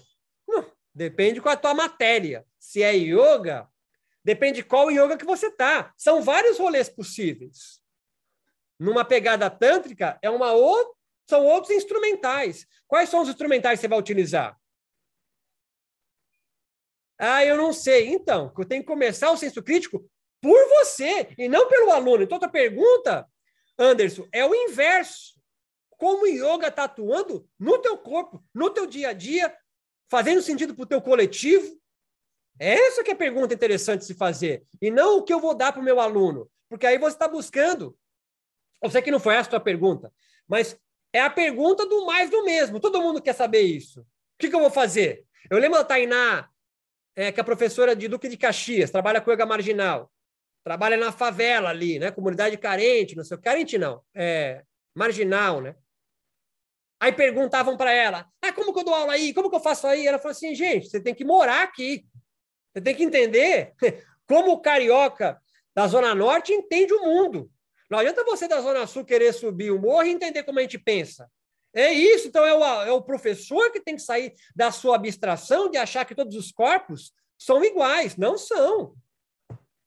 [0.93, 2.45] Depende é a tua matéria.
[2.59, 3.67] Se é yoga,
[4.23, 5.93] depende qual yoga que você tá.
[5.97, 7.81] São vários rolês possíveis.
[8.77, 12.65] Numa pegada tântrica, é uma outra são outros instrumentais.
[12.87, 14.59] Quais são os instrumentais que você vai utilizar?
[17.19, 18.07] Ah, eu não sei.
[18.07, 20.09] Então, eu tenho que começar o senso crítico
[20.41, 22.23] por você e não pelo aluno.
[22.23, 23.29] Então, a pergunta,
[23.77, 25.39] Anderson, é o inverso.
[25.91, 29.55] Como o yoga está atuando no teu corpo, no teu dia a dia,
[30.09, 31.78] fazendo sentido para o teu coletivo?
[32.59, 34.63] Essa que é a pergunta interessante de se fazer.
[34.81, 36.49] E não o que eu vou dar para o meu aluno.
[36.67, 37.97] Porque aí você está buscando.
[38.83, 40.11] Eu sei que não foi essa a tua pergunta,
[40.47, 40.77] mas
[41.11, 42.79] é a pergunta do mais do mesmo.
[42.79, 44.01] Todo mundo quer saber isso.
[44.01, 44.05] O
[44.39, 45.25] que, que eu vou fazer?
[45.49, 46.49] Eu lembro da Tainá,
[47.15, 50.11] é, que é professora de Duque de Caxias, trabalha com yoga marginal.
[50.63, 52.11] Trabalha na favela ali, né?
[52.11, 55.75] Comunidade carente, não sei o carente não, é marginal, né?
[56.99, 59.33] Aí perguntavam para ela: ah, como que eu dou aula aí?
[59.33, 60.05] Como que eu faço aí?
[60.05, 62.05] Ela falou assim: gente, você tem que morar aqui.
[62.73, 63.73] Você tem que entender
[64.27, 65.41] como o carioca
[65.75, 67.49] da Zona Norte entende o mundo.
[67.89, 70.77] Não adianta você da Zona Sul querer subir o morro e entender como a gente
[70.77, 71.29] pensa.
[71.73, 75.69] É isso, então é o, é o professor que tem que sair da sua abstração
[75.69, 78.17] de achar que todos os corpos são iguais.
[78.17, 78.95] Não são.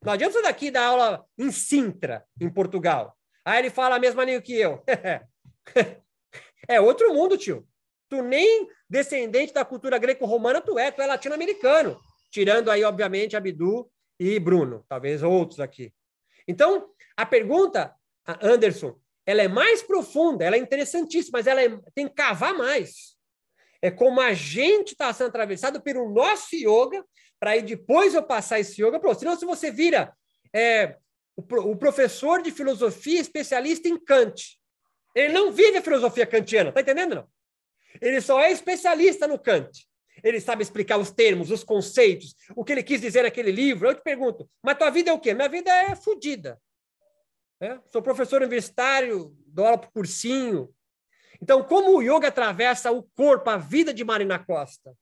[0.05, 3.17] Não adianta você daqui dar aula em Sintra, em Portugal.
[3.45, 4.83] Aí ele fala a mesma língua que eu.
[6.69, 7.67] é outro mundo, tio.
[8.09, 12.01] Tu nem descendente da cultura greco-romana tu é, tu é latino-americano.
[12.33, 15.93] Tirando aí, obviamente, Abdu e Bruno, talvez outros aqui.
[16.49, 17.95] Então, a pergunta,
[18.41, 23.17] Anderson, ela é mais profunda, ela é interessantíssima, mas ela é, tem que cavar mais.
[23.83, 27.05] É como a gente está sendo atravessado pelo nosso yoga,
[27.39, 29.21] para aí depois eu passar esse yoga para você.
[29.21, 30.15] Senão, se você vira
[30.55, 30.97] é,
[31.37, 31.43] o,
[31.73, 34.59] o, professor de filosofia especialista em Kant,
[35.15, 37.15] ele não vive a filosofia kantiana, tá entendendo?
[37.17, 37.29] Não?
[38.01, 39.87] Ele só é especialista no Kant.
[40.23, 43.89] Ele sabe explicar os termos, os conceitos, o que ele quis dizer naquele livro.
[43.89, 45.35] Eu te pergunto, mas tua vida é o quê?
[45.35, 46.61] Minha vida é fodida.
[47.61, 47.79] É?
[47.91, 50.73] Sou professor universitário, dou aula por cursinho.
[51.41, 54.97] Então, como o yoga atravessa o corpo, a vida de Marina Costa?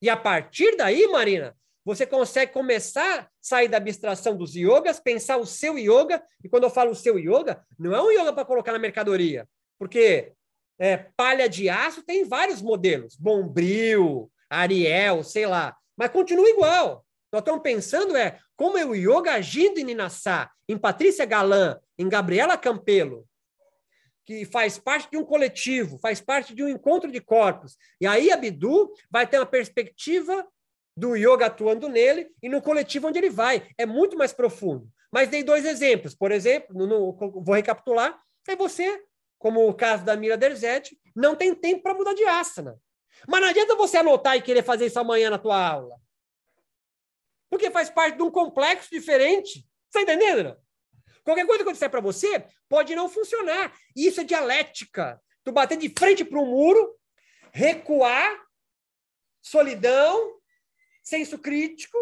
[0.00, 5.36] E a partir daí, Marina, você consegue começar a sair da abstração dos yogas, pensar
[5.38, 6.22] o seu yoga.
[6.44, 9.48] E quando eu falo o seu yoga, não é um yoga para colocar na mercadoria.
[9.78, 10.32] Porque
[10.78, 13.16] é, palha de aço tem vários modelos.
[13.16, 15.76] Bombril, Ariel, sei lá.
[15.96, 17.04] Mas continua igual.
[17.32, 22.08] Nós estamos pensando é como é o yoga agindo em Ninassá, em Patrícia Galan, em
[22.08, 23.26] Gabriela Campelo,
[24.24, 27.76] que faz parte de um coletivo, faz parte de um encontro de corpos.
[28.00, 30.46] E aí Abdu vai ter uma perspectiva
[30.96, 33.66] do yoga atuando nele e no coletivo onde ele vai.
[33.76, 34.88] É muito mais profundo.
[35.12, 36.14] Mas dei dois exemplos.
[36.14, 37.12] Por exemplo, no, no,
[37.42, 38.18] vou recapitular.
[38.46, 39.02] É você,
[39.38, 42.78] como o caso da Mira Derzete, não tem tempo para mudar de asana.
[43.26, 45.96] Mas não adianta você anotar e querer fazer isso amanhã na tua aula.
[47.50, 49.66] Porque faz parte de um complexo diferente.
[49.86, 50.44] Está entendendo?
[50.44, 50.56] Não?
[51.24, 53.74] Qualquer coisa que eu disser para você pode não funcionar.
[53.94, 55.20] Isso é dialética.
[55.44, 56.96] Tu bater de frente para um muro,
[57.52, 58.46] recuar,
[59.42, 60.38] solidão,
[61.02, 61.98] senso crítico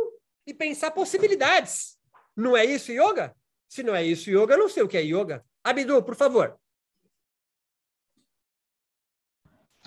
[0.46, 1.96] e pensar possibilidades.
[2.36, 3.34] Não é isso yoga?
[3.68, 5.44] Se não é isso yoga, eu não sei o que é yoga.
[5.64, 6.58] Abdu, por favor.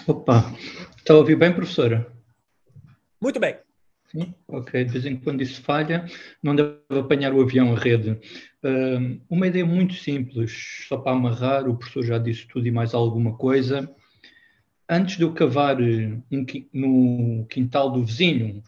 [0.10, 0.44] Opa,
[0.98, 2.12] está a ouvir bem, professora?
[3.22, 3.58] Muito bem.
[4.08, 4.84] Sim, ok.
[4.84, 6.04] De vez em quando isso falha,
[6.42, 8.20] não deve apanhar o avião a rede.
[9.30, 13.38] Uma ideia muito simples, só para amarrar, o professor já disse tudo e mais alguma
[13.38, 13.88] coisa.
[14.90, 18.64] Antes de eu cavar eh, um, no quintal do vizinho,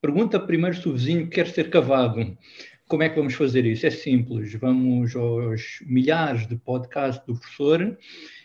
[0.00, 2.38] pergunta primeiro se o vizinho quer ser cavado.
[2.86, 3.86] Como é que vamos fazer isso?
[3.86, 4.54] É simples.
[4.54, 7.98] Vamos aos milhares de podcasts do professor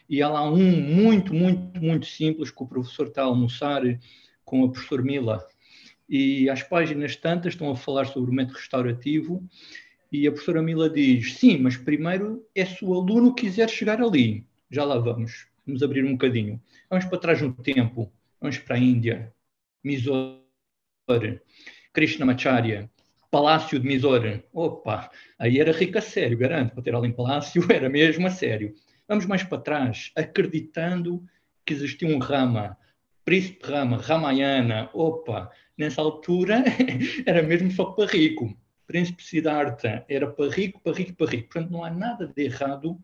[0.09, 3.81] e há lá um muito, muito, muito simples que o professor está a almoçar
[4.45, 5.45] com a professora Mila
[6.09, 9.47] e as páginas tantas estão a falar sobre o método restaurativo
[10.11, 14.47] e a professora Mila diz, sim, mas primeiro é se o aluno quiser chegar ali.
[14.71, 15.47] Já lá vamos.
[15.67, 16.59] Vamos abrir um bocadinho.
[16.89, 18.11] Vamos para trás no tempo.
[18.41, 19.31] Vamos para a Índia.
[19.83, 21.41] Mysore.
[21.93, 22.89] Krishnamacharya.
[23.31, 24.43] Palácio de Mysore.
[24.51, 26.73] Opa, aí era rico a sério, garanto.
[26.73, 28.73] Para ter ali em palácio era mesmo a sério.
[29.07, 31.23] Vamos mais para trás, acreditando
[31.65, 32.77] que existia um Rama.
[33.23, 34.89] Príncipe Rama, Ramayana.
[34.93, 36.63] Opa, nessa altura
[37.25, 38.57] era mesmo só para rico.
[38.87, 41.49] Príncipe Siddhartha era para rico, para rico, para rico.
[41.49, 42.99] Portanto, não há nada de errado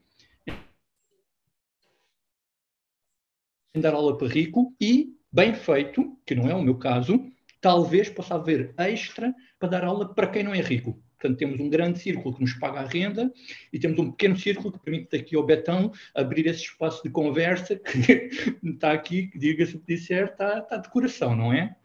[3.76, 7.24] em dar aula para rico e, bem feito, que não é o meu caso,
[7.66, 11.02] talvez possa haver extra para dar aula para quem não é rico.
[11.18, 13.34] Portanto, temos um grande círculo que nos paga a renda
[13.74, 17.76] e temos um pequeno círculo que permite aqui ao Betão abrir esse espaço de conversa
[17.82, 18.30] que
[18.64, 21.76] está aqui, diga-se o que disser, está, está de coração, não é?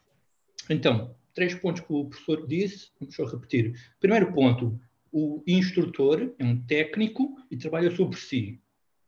[0.69, 3.73] Então, três pontos que o professor disse, vamos só repetir.
[3.99, 4.79] Primeiro ponto,
[5.11, 8.61] o instrutor é um técnico e trabalha sobre si.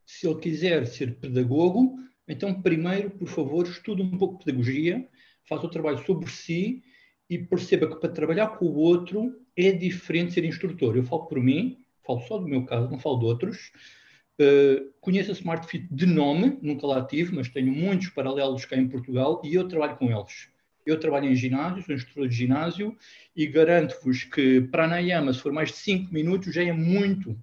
[0.08, 5.08] Se ele quiser ser pedagogo, então primeiro, por favor, estude um pouco de pedagogia,
[5.48, 6.84] faça o trabalho sobre si
[7.30, 10.96] e perceba que para trabalhar com o outro é diferente ser instrutor.
[10.96, 13.72] Eu falo por mim, falo só do meu caso, não falo de outros.
[14.40, 18.76] Uh, conheço a Smart Fit de nome, nunca lá tive, mas tenho muitos paralelos cá
[18.76, 20.50] em Portugal e eu trabalho com eles.
[20.86, 22.98] Eu trabalho em ginásio, sou instrutor de ginásio
[23.36, 27.38] e garanto-vos que para a Nayama, se for mais de 5 minutos, já é muito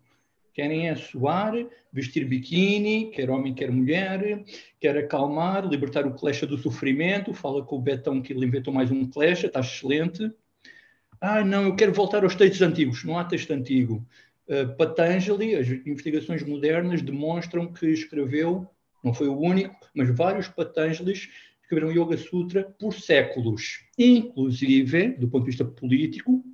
[0.61, 1.55] Querem é suar,
[1.91, 4.45] vestir biquíni, quer homem, quer mulher,
[4.79, 7.33] quer acalmar, libertar o clecha do sofrimento.
[7.33, 10.31] Fala com o Betão que ele inventou mais um clecha, está excelente.
[11.19, 13.05] Ah, não, eu quero voltar aos textos antigos.
[13.05, 14.07] Não há texto antigo.
[14.47, 18.69] Uh, Patanjali, as investigações modernas demonstram que escreveu,
[19.03, 21.31] não foi o único, mas vários Patanjalis
[21.63, 23.83] escreveram Yoga Sutra por séculos.
[23.99, 26.45] Inclusive, do ponto de vista político,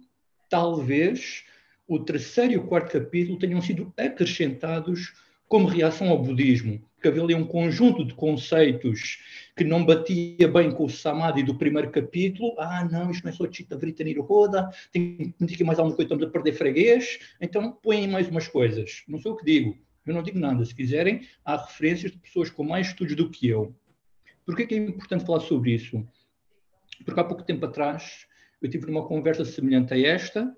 [0.49, 1.43] talvez
[1.87, 5.13] o terceiro e o quarto capítulo tenham sido acrescentados
[5.49, 9.19] como reação ao budismo, porque havia ali um conjunto de conceitos
[9.57, 12.55] que não batia bem com o samadhi do primeiro capítulo.
[12.59, 16.25] Ah, não, isto não é só Chitta Vrita Nirodha, tem que mais alguma coisa, estamos
[16.25, 19.05] a perder freguês, então põem mais umas coisas.
[19.07, 20.65] Não sei o que digo, eu não digo nada.
[20.65, 23.75] Se quiserem, há referências de pessoas com mais estudos do que eu.
[24.45, 26.05] Por que é, que é importante falar sobre isso?
[27.05, 28.27] Porque há pouco tempo atrás
[28.61, 30.57] eu tive uma conversa semelhante a esta,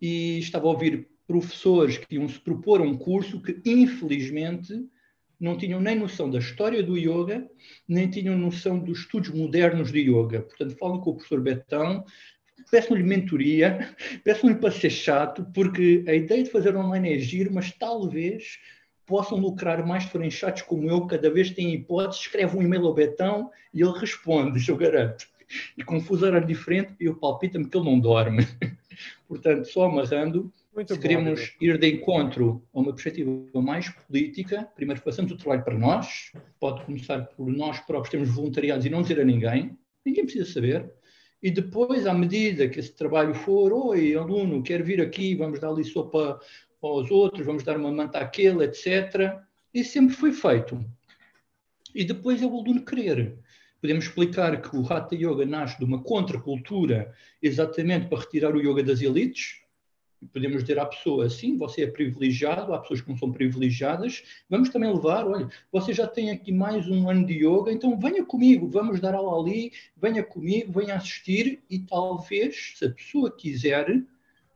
[0.00, 4.74] e estava a ouvir professores que iam se propor um curso que, infelizmente,
[5.40, 7.48] não tinham nem noção da história do yoga,
[7.88, 10.42] nem tinham noção dos estudos modernos de yoga.
[10.42, 12.04] Portanto, falo com o professor Betão,
[12.70, 17.72] peço-lhe mentoria, peço-lhe para ser chato, porque a ideia de fazer online é giro, mas
[17.72, 18.58] talvez
[19.06, 22.86] possam lucrar mais se forem chatos como eu, cada vez têm hipótese, escreve um e-mail
[22.86, 25.26] ao Betão e ele responde, eu garanto.
[25.76, 28.46] E com fuso horário diferente, eu palpita-me que ele não dorme.
[29.34, 34.68] Portanto, só amarrando, Muito se bom, queremos ir de encontro a uma perspectiva mais política,
[34.76, 39.02] primeiro façamos o trabalho para nós, pode começar por nós próprios termos voluntariados e não
[39.02, 40.88] dizer a ninguém, ninguém precisa saber,
[41.42, 45.70] e depois, à medida que esse trabalho for, oi, aluno, quer vir aqui, vamos dar
[45.70, 46.40] ali sopa
[46.80, 49.40] aos outros, vamos dar uma manta àquele, etc.
[49.74, 50.82] Isso sempre foi feito.
[51.94, 53.36] E depois é o aluno querer.
[53.84, 58.82] Podemos explicar que o Hatha Yoga nasce de uma contracultura exatamente para retirar o yoga
[58.82, 59.60] das elites.
[60.32, 64.22] Podemos dizer à pessoa, sim, você é privilegiado, há pessoas que não são privilegiadas.
[64.48, 68.24] Vamos também levar, olha, você já tem aqui mais um ano de yoga, então venha
[68.24, 74.02] comigo, vamos dar aula ali, venha comigo, venha assistir e talvez, se a pessoa quiser,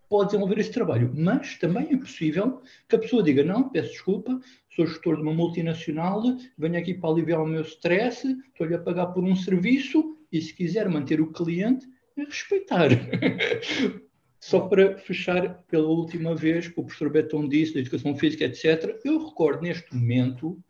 [0.09, 1.12] pode desenvolver esse trabalho.
[1.14, 4.40] Mas também é possível que a pessoa diga: não, peço desculpa,
[4.75, 6.23] sou gestor de uma multinacional,
[6.57, 10.55] venho aqui para aliviar o meu stress, estou-lhe a pagar por um serviço e se
[10.55, 12.88] quiser manter o cliente, é respeitar.
[14.40, 19.01] Só para fechar pela última vez, que o professor Beton disse, da educação física, etc.,
[19.05, 20.62] eu recordo neste momento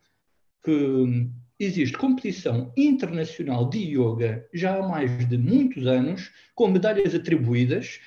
[0.63, 7.99] que existe competição internacional de yoga já há mais de muitos anos, com medalhas atribuídas,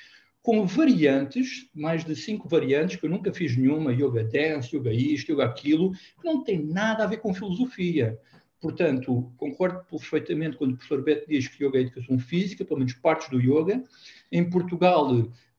[0.43, 5.31] com variantes, mais de cinco variantes, que eu nunca fiz nenhuma, yoga dance, yoga isto,
[5.31, 8.19] yoga aquilo, que não tem nada a ver com filosofia.
[8.59, 12.93] Portanto, concordo perfeitamente quando o professor Beto diz que yoga é educação física, pelo menos
[12.93, 13.81] partes do yoga.
[14.29, 15.07] Em Portugal,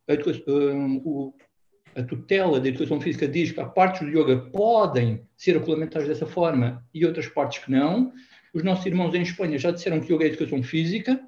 [0.07, 1.33] a, um,
[1.97, 6.27] a tutela da educação física diz que há partes do yoga podem ser regulamentadas dessa
[6.27, 8.13] forma e outras partes que não.
[8.53, 11.19] Os nossos irmãos em Espanha já disseram que yoga é educação física,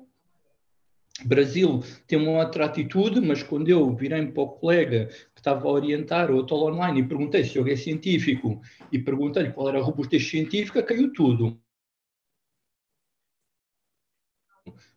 [1.25, 5.71] Brasil tem uma outra atitude, mas quando eu virei para o colega que estava a
[5.71, 8.61] orientar o hotel online e perguntei se yoga é científico
[8.93, 11.59] e perguntei-lhe qual era a robustez científica, caiu tudo.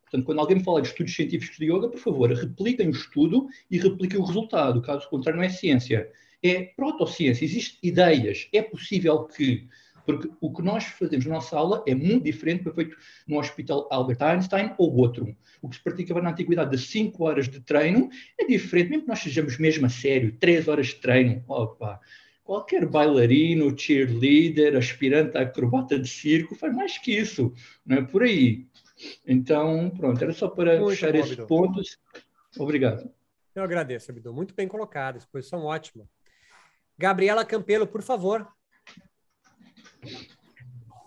[0.10, 3.48] Portanto, quando alguém me fala de estudos científicos de yoga, por favor, repliquem o estudo
[3.70, 4.82] e repliquem o resultado.
[4.82, 6.12] Caso contrário, não é ciência.
[6.42, 7.46] É protociência.
[7.46, 8.50] Existem ideias.
[8.52, 9.68] É possível que
[10.06, 12.98] porque o que nós fazemos na nossa aula é muito diferente do que foi feito
[13.28, 15.36] no Hospital Albert Einstein ou outro.
[15.62, 19.10] O que se praticava na antiguidade de 5 horas de treino é diferente, mesmo que
[19.10, 21.44] nós sejamos mesmo a sério, 3 horas de treino.
[21.48, 22.00] Opa,
[22.44, 27.54] qualquer bailarino, cheerleader, aspirante a acrobata de circo faz mais que isso,
[27.86, 28.66] não é por aí.
[29.26, 31.48] Então, pronto, era só para Muito fechar bom, esses Abdu.
[31.48, 31.98] pontos.
[32.58, 33.10] Obrigado.
[33.54, 34.34] Eu agradeço, Abdu.
[34.34, 36.10] Muito bem colocado, exposição ótima.
[36.98, 38.48] Gabriela Campelo, por favor.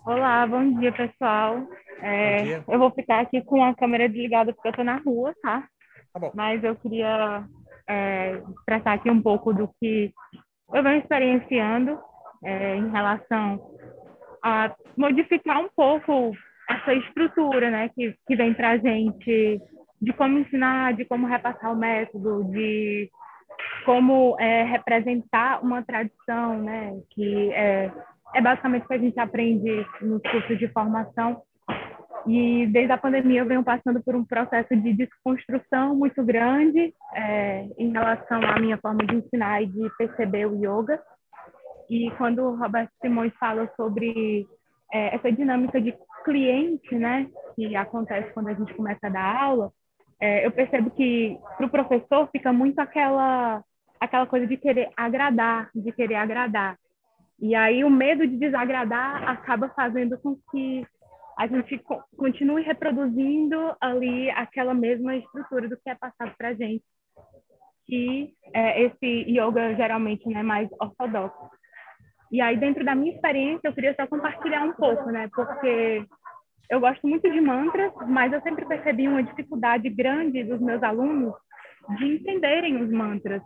[0.05, 1.65] Olá, bom dia, pessoal.
[2.01, 2.63] É, Bom dia.
[2.67, 5.67] eu vou ficar aqui com a câmera desligada porque eu estou na rua, tá?
[6.13, 6.31] Tá bom.
[6.35, 7.45] Mas eu queria
[7.87, 10.11] é, expressar aqui um pouco do que
[10.73, 11.99] eu venho experienciando
[12.43, 13.61] é, em relação
[14.43, 16.33] a modificar um pouco
[16.69, 19.61] essa estrutura, né, que, que vem para a gente
[20.01, 23.09] de como ensinar, de como repassar o método, de
[23.85, 27.91] como é, representar uma tradição, né, que é,
[28.33, 31.41] é basicamente o que a gente aprende nos cursos de formação.
[32.25, 37.67] E desde a pandemia eu venho passando por um processo de desconstrução muito grande é,
[37.77, 41.01] em relação à minha forma de ensinar e de perceber o yoga.
[41.89, 44.47] E quando o Roberto Simões fala sobre
[44.91, 49.71] é, essa dinâmica de cliente, né, que acontece quando a gente começa a dar aula,
[50.19, 53.61] é, eu percebo que para o professor fica muito aquela
[53.99, 56.77] aquela coisa de querer agradar, de querer agradar.
[57.43, 60.87] E aí o medo de desagradar acaba fazendo com que
[61.37, 66.85] a gente co- continue reproduzindo ali aquela mesma estrutura do que é passado para gente,
[67.85, 71.49] que é esse yoga geralmente né, mais ortodoxo.
[72.31, 75.29] E aí, dentro da minha experiência, eu queria só compartilhar um pouco, né?
[75.35, 76.05] Porque
[76.69, 81.33] eu gosto muito de mantras, mas eu sempre percebi uma dificuldade grande dos meus alunos
[81.97, 83.41] de entenderem os mantras,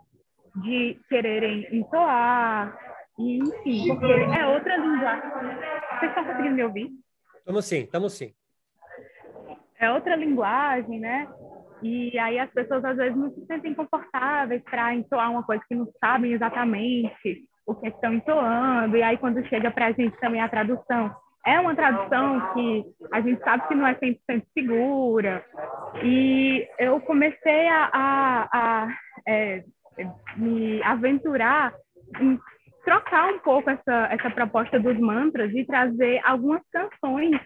[0.62, 2.78] de quererem entoar,
[3.18, 5.30] e enfim, porque é outra linguagem.
[5.98, 6.90] Vocês estão conseguindo me ouvir?
[7.38, 8.34] Estamos sim, estamos sim.
[9.78, 11.28] é outra linguagem, né?
[11.82, 15.74] E aí as pessoas às vezes não se sentem confortáveis para entoar uma coisa que
[15.74, 18.96] não sabem exatamente o que estão entoando.
[18.96, 21.14] E aí quando chega para a gente também a tradução,
[21.46, 25.44] é uma tradução que a gente sabe que não é 100% segura.
[26.02, 28.88] E eu comecei a, a, a
[29.26, 29.64] é,
[30.36, 31.72] me aventurar
[32.20, 32.38] em
[32.88, 37.38] trocar um pouco essa, essa proposta dos mantras e trazer algumas canções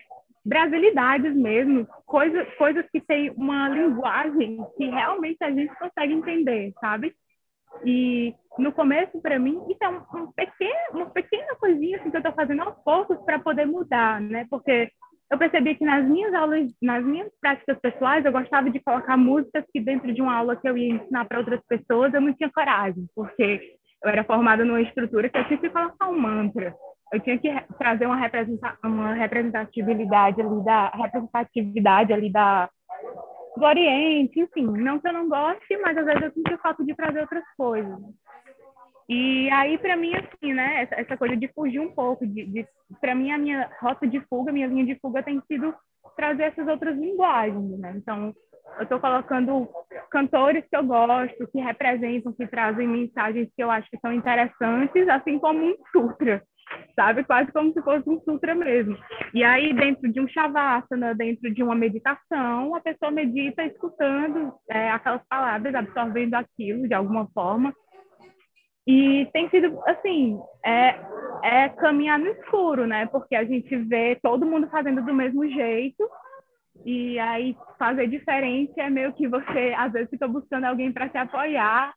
[0.45, 7.12] brasilidades mesmo, coisa, coisas que têm uma linguagem que realmente a gente consegue entender, sabe?
[7.84, 12.16] E no começo, para mim, isso é um, um pequeno, uma pequena coisinha assim, que
[12.16, 14.47] eu estou fazendo aos poucos para poder mudar, né?
[14.49, 14.90] Porque
[15.28, 19.64] eu percebi que nas minhas aulas, nas minhas práticas pessoais, eu gostava de colocar músicas
[19.72, 22.51] que dentro de uma aula que eu ia ensinar para outras pessoas, eu não tinha
[22.53, 26.75] coragem, porque eu era formada numa estrutura que eu tinha que colocar um mantra
[27.13, 27.49] eu tinha que
[27.79, 28.19] trazer uma,
[28.83, 32.69] uma representatividade ali da representatividade ali da
[33.55, 36.95] do Oriente, enfim, não que eu não goste, mas às vezes eu sinto falta de
[36.95, 37.99] trazer outras coisas.
[39.07, 42.67] E aí para mim assim, né, essa, essa, coisa de fugir um pouco, de, de
[42.99, 45.75] para mim a minha rota de fuga, minha linha de fuga tem sido
[46.17, 47.93] trazer essas outras linguagens, né?
[47.95, 48.33] Então
[48.79, 49.69] eu estou colocando
[50.11, 55.09] cantores que eu gosto, que representam, que trazem mensagens que eu acho que são interessantes,
[55.09, 56.43] assim como um sutra
[56.95, 57.25] sabe?
[57.25, 58.97] Quase como se fosse um sutra mesmo.
[59.35, 64.91] E aí, dentro de um shavasana, dentro de uma meditação, a pessoa medita escutando é,
[64.91, 67.75] aquelas palavras, absorvendo aquilo de alguma forma.
[68.87, 70.99] E tem sido, assim, é,
[71.45, 73.07] é caminhar no escuro, né?
[73.07, 76.09] Porque a gente vê todo mundo fazendo do mesmo jeito,
[76.85, 81.18] e aí fazer diferente é meio que você, às vezes, fica buscando alguém para te
[81.18, 81.93] apoiar,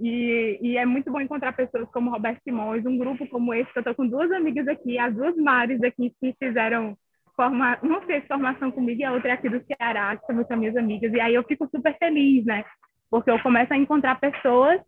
[0.00, 3.78] e, e, é muito bom encontrar pessoas como Roberto Simões, um grupo como esse, que
[3.78, 6.96] eu estou com duas amigas aqui, as duas Mares aqui que fizeram
[7.34, 10.76] forma, uma fez formação comigo e a outra é aqui do Ceará, que são minhas
[10.76, 11.12] amigas.
[11.12, 12.64] E aí eu fico super feliz, né?
[13.08, 14.80] Porque eu começo a encontrar pessoas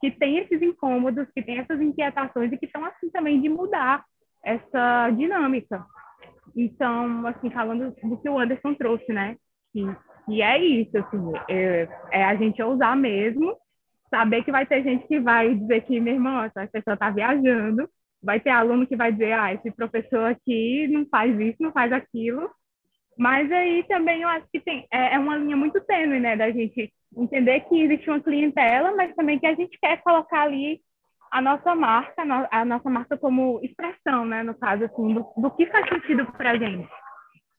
[0.00, 4.04] que têm esses incômodos, que têm essas inquietações e que estão assim também de mudar
[4.44, 5.84] essa dinâmica.
[6.56, 9.36] Então, assim, falando do que o Anderson trouxe, né?
[9.72, 9.84] Que,
[10.26, 13.56] que é isso, assim, é, é a gente ousar mesmo
[14.12, 17.88] saber que vai ter gente que vai dizer que, meu irmão, essa pessoa está viajando,
[18.22, 21.90] vai ter aluno que vai dizer, ah, esse professor aqui não faz isso, não faz
[21.90, 22.50] aquilo.
[23.16, 26.50] Mas aí também eu acho que tem, é, é uma linha muito tênue, né, da
[26.50, 30.80] gente entender que existe uma clientela, mas também que a gente quer colocar ali
[31.32, 35.66] a nossa marca, a nossa marca como expressão, né, no caso, assim, do, do que
[35.66, 36.88] faz sentido para a gente.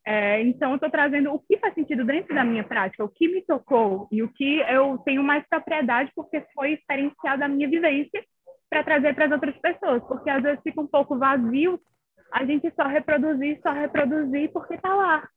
[0.05, 3.27] É, então, eu estou trazendo o que faz sentido dentro da minha prática, o que
[3.27, 8.23] me tocou e o que eu tenho mais propriedade porque foi experiencial da minha vivência
[8.69, 11.79] para trazer para as outras pessoas, porque às vezes fica um pouco vazio
[12.33, 15.27] a gente só reproduzir, só reproduzir porque está lá,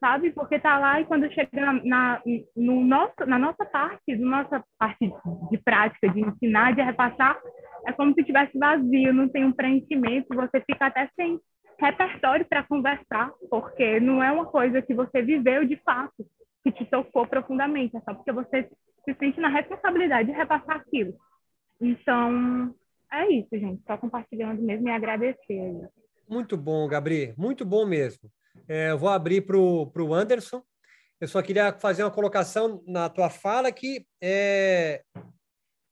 [0.00, 0.30] sabe?
[0.32, 2.22] Porque está lá e quando chega na, na,
[2.56, 5.12] no nosso, na nossa parte, na nossa parte
[5.50, 7.38] de prática, de ensinar, de repassar,
[7.86, 11.38] é como se tivesse vazio, não tem um preenchimento, você fica até sem
[11.78, 16.26] repertório para conversar, porque não é uma coisa que você viveu de fato,
[16.62, 18.68] que te tocou profundamente, é só porque você
[19.04, 21.14] se sente na responsabilidade de repassar aquilo.
[21.80, 22.74] Então,
[23.10, 23.82] é isso, gente.
[23.86, 25.88] Só compartilhando mesmo e agradecer.
[26.28, 27.34] Muito bom, Gabriel.
[27.36, 28.30] Muito bom mesmo.
[28.68, 30.62] É, eu vou abrir para o Anderson.
[31.20, 35.02] Eu só queria fazer uma colocação na tua fala que é,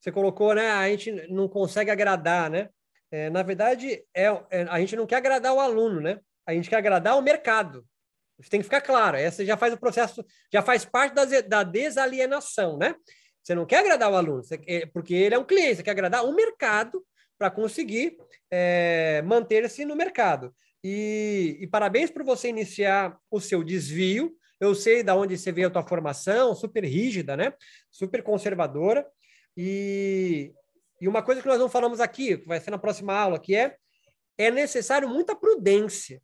[0.00, 0.70] você colocou, né?
[0.70, 2.68] A gente não consegue agradar, né?
[3.10, 6.20] É, na verdade, é, é, a gente não quer agradar o aluno, né?
[6.46, 7.84] A gente quer agradar o mercado.
[8.38, 9.16] Isso tem que ficar claro.
[9.16, 12.94] Essa já faz o processo, já faz parte da, da desalienação, né?
[13.42, 14.58] Você não quer agradar o aluno, você,
[14.92, 17.02] porque ele é um cliente, você quer agradar o mercado
[17.38, 18.16] para conseguir
[18.50, 20.54] é, manter-se no mercado.
[20.84, 24.36] E, e parabéns por você iniciar o seu desvio.
[24.60, 27.52] Eu sei da onde você veio a tua formação, super rígida, né?
[27.90, 29.06] Super conservadora.
[29.60, 30.54] E,
[31.00, 33.56] e uma coisa que nós não falamos aqui, que vai ser na próxima aula, que
[33.56, 33.76] é
[34.38, 36.22] é necessário muita prudência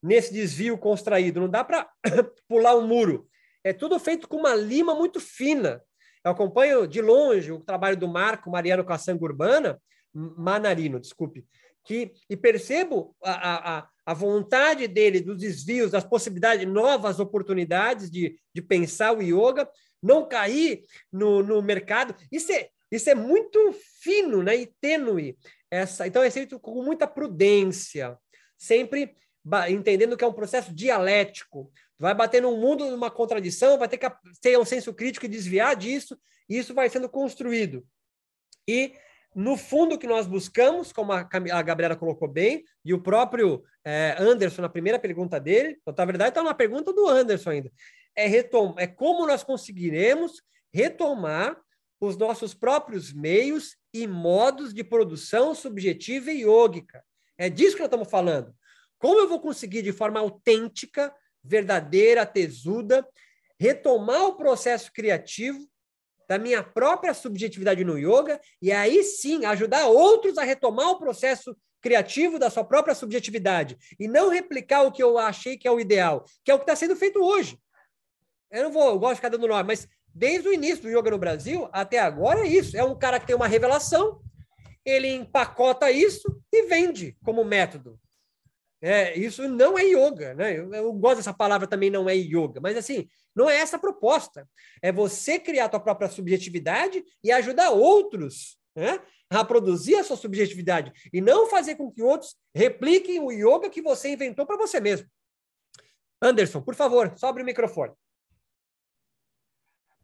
[0.00, 1.40] nesse desvio construído.
[1.40, 1.90] Não dá para
[2.48, 3.28] pular um muro.
[3.64, 5.82] É tudo feito com uma lima muito fina.
[6.24, 9.82] Eu acompanho de longe o trabalho do Marco Mariano Caçanga Urbana,
[10.14, 11.44] Manarino, desculpe,
[11.84, 18.38] que, e percebo a, a, a vontade dele dos desvios, das possibilidades, novas oportunidades de,
[18.54, 19.68] de pensar o yoga,
[20.02, 20.82] não cair
[21.12, 22.14] no, no mercado.
[22.30, 23.72] Isso é, isso é muito
[24.02, 25.38] fino né, e tênue.
[25.70, 28.18] Essa, então, é feito com muita prudência,
[28.58, 29.14] sempre
[29.68, 31.70] entendendo que é um processo dialético.
[31.98, 34.06] Vai bater num mundo numa contradição, vai ter que
[34.40, 37.86] ter um senso crítico e desviar disso, e isso vai sendo construído.
[38.66, 38.94] E,
[39.34, 43.62] no fundo, o que nós buscamos, como a, a Gabriela colocou bem, e o próprio
[43.84, 47.72] é, Anderson, na primeira pergunta dele, então, na verdade, está na pergunta do Anderson ainda,
[48.20, 50.42] é, retom é como nós conseguiremos
[50.72, 51.58] retomar
[52.00, 57.04] os nossos próprios meios e modos de produção subjetiva e yógica.
[57.36, 58.54] É disso que nós estamos falando.
[58.98, 63.06] Como eu vou conseguir, de forma autêntica, verdadeira, tesuda,
[63.58, 65.58] retomar o processo criativo
[66.28, 71.56] da minha própria subjetividade no yoga e aí sim ajudar outros a retomar o processo
[71.82, 75.80] criativo da sua própria subjetividade e não replicar o que eu achei que é o
[75.80, 77.58] ideal, que é o que está sendo feito hoje.
[78.50, 81.10] Eu não vou, eu gosto de ficar dando nome, mas desde o início do yoga
[81.10, 82.76] no Brasil até agora é isso.
[82.76, 84.20] É um cara que tem uma revelação,
[84.84, 87.98] ele empacota isso e vende como método.
[88.82, 90.58] É, isso não é yoga, né?
[90.58, 93.80] Eu, eu, gosto dessa palavra também, não é yoga, mas assim, não é essa a
[93.80, 94.48] proposta.
[94.80, 98.98] É você criar a tua própria subjetividade e ajudar outros né,
[99.28, 103.82] a produzir a sua subjetividade e não fazer com que outros repliquem o yoga que
[103.82, 105.06] você inventou para você mesmo.
[106.22, 107.92] Anderson, por favor, sobre o microfone.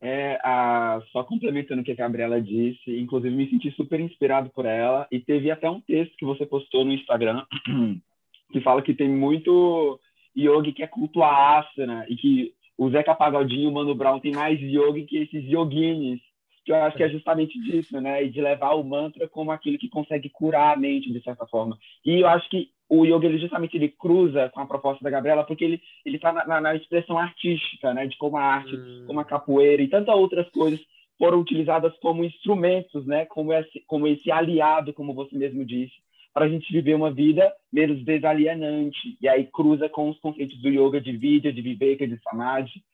[0.01, 4.66] É, a, só complementando o que a Gabriela disse, inclusive me senti super inspirado por
[4.66, 7.44] ela e teve até um texto que você postou no Instagram
[8.53, 9.99] que fala que tem muito
[10.36, 14.20] yogi que é culto a asana e que o Zeca Pagodinho e o Mano Brown
[14.20, 16.20] tem mais yogi que esses yoginis,
[16.64, 18.24] que eu acho que é justamente disso, né?
[18.24, 21.78] E de levar o mantra como aquilo que consegue curar a mente, de certa forma.
[22.05, 25.45] E eu acho que o yoga ele justamente ele cruza com a proposta da Gabriela
[25.45, 28.07] porque ele ele está na, na, expressão artística né?
[28.07, 29.05] De como a arte hum.
[29.07, 30.80] como a capoeira e tantas outras coisas
[31.18, 33.26] foram utilizadas como instrumentos né?
[33.26, 35.95] Como esse como esse aliado como você mesmo disse
[36.32, 39.16] para a gente viver uma vida menos desalienante.
[39.22, 42.84] E aí cruza com os conceitos do yoga de vida de viveka de samadhi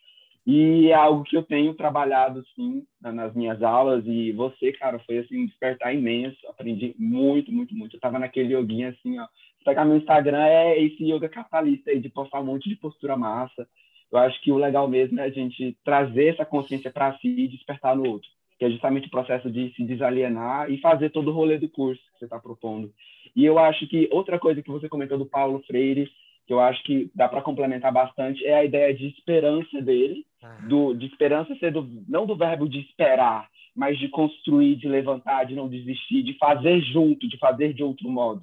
[0.45, 5.19] e é algo que eu tenho trabalhado sim nas minhas aulas e você cara foi
[5.19, 9.27] assim um despertar imenso aprendi muito muito muito eu tava naquele yoguinho assim ó
[9.63, 13.67] pegar meu Instagram é esse yoga capitalista aí de postar um monte de postura massa.
[14.11, 17.49] Eu acho que o legal mesmo é a gente trazer essa consciência para si e
[17.49, 18.29] despertar no outro,
[18.59, 22.03] que é justamente o processo de se desalienar e fazer todo o rolê do curso
[22.13, 22.93] que você está propondo.
[23.35, 26.11] E eu acho que outra coisa que você comentou do Paulo Freire,
[26.47, 30.27] que eu acho que dá para complementar bastante, é a ideia de esperança dele.
[30.69, 35.45] Do, de esperança ser do, não do verbo de esperar, mas de construir, de levantar,
[35.45, 38.43] de não desistir, de fazer junto, de fazer de outro modo.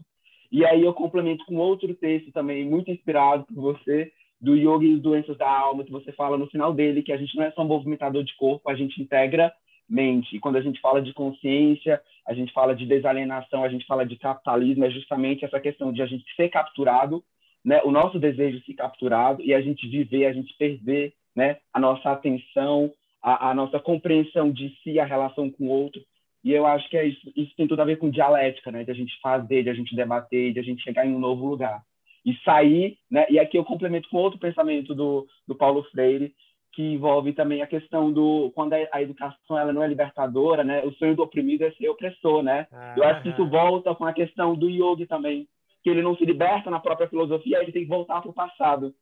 [0.51, 4.97] E aí eu complemento com outro texto também, muito inspirado por você, do Yoga e
[4.97, 7.61] Doenças da Alma, que você fala no final dele que a gente não é só
[7.61, 9.53] um movimentador de corpo, a gente integra
[9.87, 10.35] mente.
[10.35, 14.05] E quando a gente fala de consciência, a gente fala de desalienação, a gente fala
[14.05, 17.23] de capitalismo, é justamente essa questão de a gente ser capturado,
[17.65, 17.81] né?
[17.83, 21.57] o nosso desejo de ser capturado e a gente viver, a gente perder né?
[21.73, 22.91] a nossa atenção,
[23.23, 26.01] a, a nossa compreensão de si, a relação com o outro.
[26.43, 28.83] E eu acho que é isso, isso tem tudo a ver com dialética, né?
[28.83, 31.45] De a gente fazer, de a gente debater, de a gente chegar em um novo
[31.45, 31.81] lugar.
[32.25, 33.25] E sair, né?
[33.29, 36.33] E aqui eu complemento com outro pensamento do, do Paulo Freire,
[36.73, 40.83] que envolve também a questão do quando a educação ela não é libertadora, né?
[40.83, 42.67] O sonho do oprimido é ser opressor, né?
[42.71, 45.47] Ah, eu acho que isso volta com a questão do yoga também,
[45.83, 48.93] que ele não se liberta na própria filosofia, ele tem que voltar para o passado,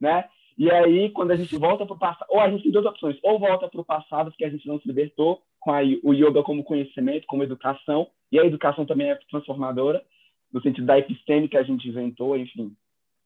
[0.00, 0.24] né?
[0.58, 3.18] E aí, quando a gente volta para o passado, ou a gente tem duas opções,
[3.22, 6.42] ou volta para o passado, porque a gente não se libertou com a, o yoga
[6.42, 10.02] como conhecimento, como educação, e a educação também é transformadora,
[10.52, 12.72] no sentido da episteme que a gente inventou, enfim,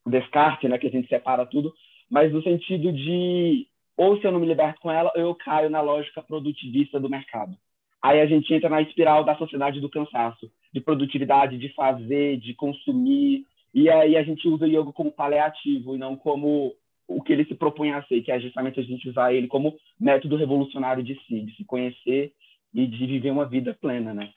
[0.05, 1.73] o Descartes, né, que a gente separa tudo,
[2.11, 3.67] mas no sentido de,
[3.97, 7.55] ou se eu não me liberto com ela, eu caio na lógica produtivista do mercado.
[8.03, 12.55] Aí a gente entra na espiral da sociedade do cansaço, de produtividade, de fazer, de
[12.55, 16.75] consumir, e aí a gente usa o yoga como paliativo e não como
[17.11, 19.77] o que ele se propõe a ser, que é justamente a gente usar ele como
[19.99, 22.33] método revolucionário de si, de se conhecer
[22.73, 24.33] e de viver uma vida plena, né?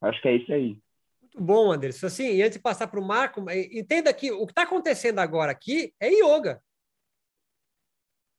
[0.00, 0.78] Acho que é isso aí.
[1.20, 2.06] Muito bom, Anderson.
[2.06, 5.52] Assim, e antes de passar para o Marco, entenda que o que está acontecendo agora
[5.52, 6.62] aqui é yoga.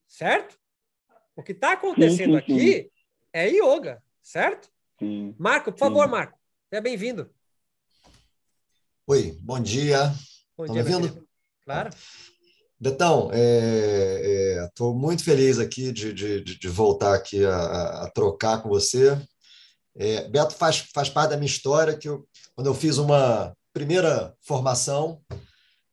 [0.07, 0.57] Certo?
[1.35, 2.89] O que está acontecendo sim, sim, aqui sim.
[3.31, 4.71] é yoga, certo?
[4.97, 5.35] Sim.
[5.37, 6.39] Marco, por favor, Marco,
[6.69, 7.29] seja bem-vindo.
[9.05, 10.11] Oi, bom dia.
[10.57, 11.27] Bom dia, me ouvindo?
[11.63, 11.91] Claro.
[12.79, 13.31] Betão,
[14.65, 18.69] estou é, é, muito feliz aqui de, de, de voltar aqui a, a, trocar com
[18.69, 19.17] você.
[19.95, 24.35] É, Beto faz, faz parte da minha história, que eu, quando eu fiz uma primeira
[24.41, 25.21] formação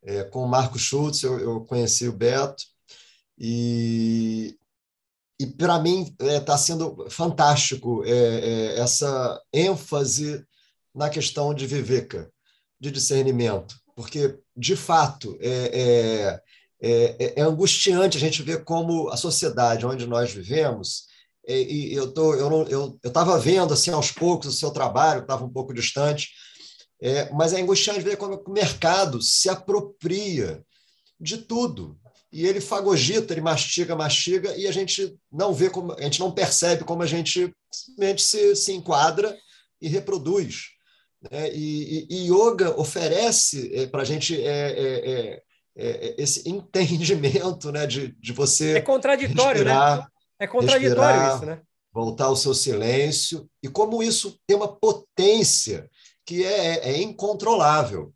[0.03, 2.65] é, com o Marco Schultz, eu, eu conheci o Beto,
[3.39, 4.59] e,
[5.41, 10.45] e para mim está é, sendo fantástico é, essa ênfase
[10.93, 12.31] na questão de viveka,
[12.81, 16.43] de discernimento, porque, de fato, é,
[16.83, 21.05] é, é, é, angustiante a gente ver como a sociedade onde nós vivemos,
[21.47, 25.45] é, e eu tô, eu eu estava vendo assim aos poucos o seu trabalho, estava
[25.45, 26.31] um pouco distante,
[27.01, 30.65] é, mas é angustiante ver como o mercado se apropria
[31.21, 31.97] de tudo.
[32.33, 36.33] E ele fagogita, ele mastiga, mastiga, e a gente não vê como, a gente não
[36.33, 39.37] percebe como a gente simplesmente se, se enquadra
[39.81, 40.71] e reproduz.
[41.31, 41.55] Né?
[41.55, 45.43] E, e, yoga oferece é, para a gente é,
[45.77, 48.75] é, é é, é, esse entendimento né, de, de você.
[48.75, 49.71] É contraditório, né?
[49.71, 50.07] respirar, né?
[50.39, 51.61] É contraditório respirar, isso, né?
[51.93, 55.91] Voltar ao seu silêncio, e como isso tem uma potência
[56.25, 58.13] que é, é incontrolável.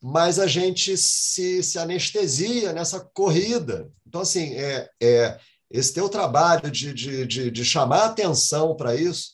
[0.00, 3.88] Mas a gente se, se anestesia nessa corrida.
[4.04, 5.38] Então, assim, é, é
[5.70, 9.30] esse teu trabalho de, de, de, de chamar atenção para isso,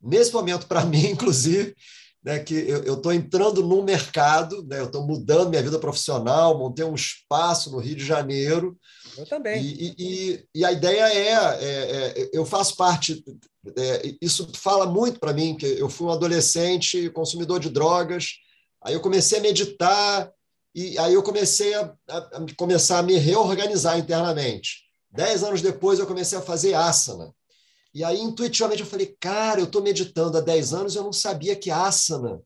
[0.00, 1.74] nesse momento, para mim, inclusive,
[2.22, 6.84] né, que eu estou entrando num mercado, né, eu estou mudando minha vida profissional, montei
[6.84, 8.76] um espaço no Rio de Janeiro.
[9.16, 9.62] Eu também.
[9.62, 13.24] E, e, e a ideia é, é, é, eu faço parte,
[13.76, 18.34] é, isso fala muito para mim, que eu fui um adolescente consumidor de drogas,
[18.82, 20.30] aí eu comecei a meditar,
[20.74, 24.84] e aí eu comecei a, a, a começar a me reorganizar internamente.
[25.10, 27.34] Dez anos depois eu comecei a fazer asana,
[27.92, 31.56] e aí, intuitivamente, eu falei, cara, eu estou meditando há 10 anos eu não sabia
[31.56, 32.40] que asana.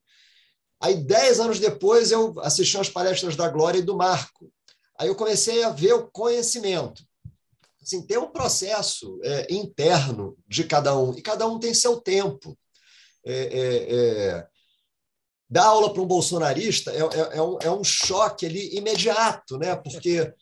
[0.80, 4.50] Aí, 10 anos depois, eu assisti às palestras da Glória e do Marco.
[4.98, 7.02] Aí eu comecei a ver o conhecimento.
[7.82, 12.56] Assim, tem um processo é, interno de cada um, e cada um tem seu tempo.
[13.26, 14.48] É, é, é
[15.48, 19.76] dar aula para um bolsonarista é, é, é, um, é um choque ali imediato, né?
[19.76, 20.32] porque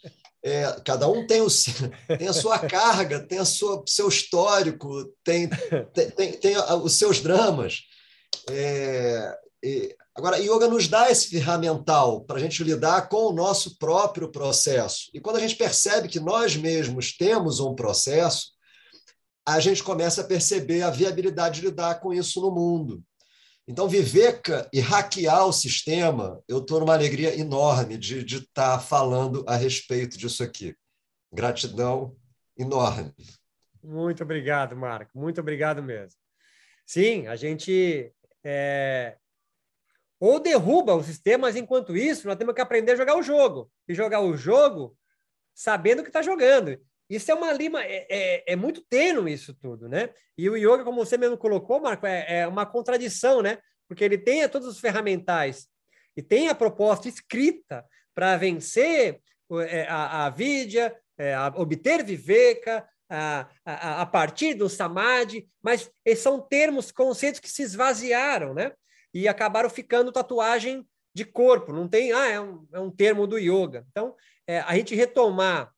[0.44, 1.46] é, cada um tem, o,
[2.18, 5.48] tem a sua carga, tem o seu histórico, tem,
[5.94, 7.82] tem, tem, tem, os seus dramas.
[8.50, 13.78] É, e, agora, yoga nos dá esse ferramental para a gente lidar com o nosso
[13.78, 15.10] próprio processo.
[15.14, 18.48] E quando a gente percebe que nós mesmos temos um processo,
[19.46, 23.02] a gente começa a perceber a viabilidade de lidar com isso no mundo.
[23.66, 28.44] Então, Viveca e hackear o sistema, eu estou numa alegria enorme de estar
[28.76, 30.74] tá falando a respeito disso aqui.
[31.32, 32.16] Gratidão
[32.58, 33.14] enorme.
[33.82, 35.16] Muito obrigado, Marco.
[35.16, 36.18] Muito obrigado mesmo.
[36.84, 38.12] Sim, a gente
[38.44, 39.16] é...
[40.18, 43.70] ou derruba o sistema, mas enquanto isso, nós temos que aprender a jogar o jogo.
[43.88, 44.96] E jogar o jogo
[45.54, 46.78] sabendo que está jogando.
[47.12, 50.08] Isso é uma lima, é, é, é, muito tênue isso tudo, né?
[50.36, 53.58] E o yoga, como você mesmo colocou, Marco, é, é uma contradição, né?
[53.86, 55.68] Porque ele tem todos os ferramentais
[56.16, 57.84] e tem a proposta escrita
[58.14, 59.20] para vencer
[59.68, 65.90] é, a, a vidya, é, a obter viveka, a, a, a, partir do samadhi, mas
[66.16, 68.72] são termos, conceitos que se esvaziaram, né?
[69.12, 73.38] E acabaram ficando tatuagem de corpo, não tem, ah, é um, é um termo do
[73.38, 73.84] yoga.
[73.90, 75.70] Então, é, a gente retomar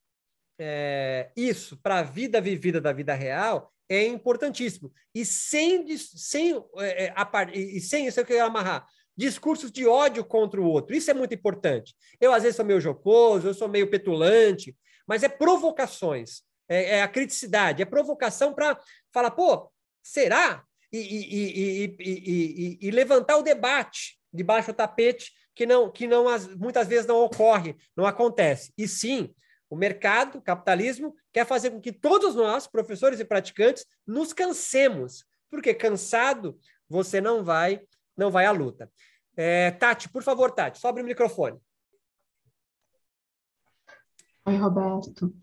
[0.58, 4.92] é, isso para a vida vivida da vida real é importantíssimo.
[5.14, 8.86] E sem, sem, é, a, e sem isso eu quero amarrar
[9.16, 10.94] discursos de ódio contra o outro.
[10.94, 11.94] Isso é muito importante.
[12.20, 14.76] Eu, às vezes, sou meio jocoso, eu sou meio petulante,
[15.06, 18.78] mas é provocações, é, é a criticidade, é provocação para
[19.12, 19.70] falar, pô,
[20.02, 20.64] será?
[20.92, 26.26] E, e, e, e, levantar o debate debaixo do tapete que não que não
[26.56, 28.72] muitas vezes não ocorre, não acontece.
[28.78, 29.34] E sim,
[29.74, 35.24] o mercado, o capitalismo, quer fazer com que todos nós, professores e praticantes, nos cansemos,
[35.50, 36.56] porque cansado
[36.88, 37.82] você não vai
[38.16, 38.88] não vai à luta.
[39.36, 41.58] É, Tati, por favor, Tati, sobre o microfone.
[44.46, 45.34] Oi, Roberto.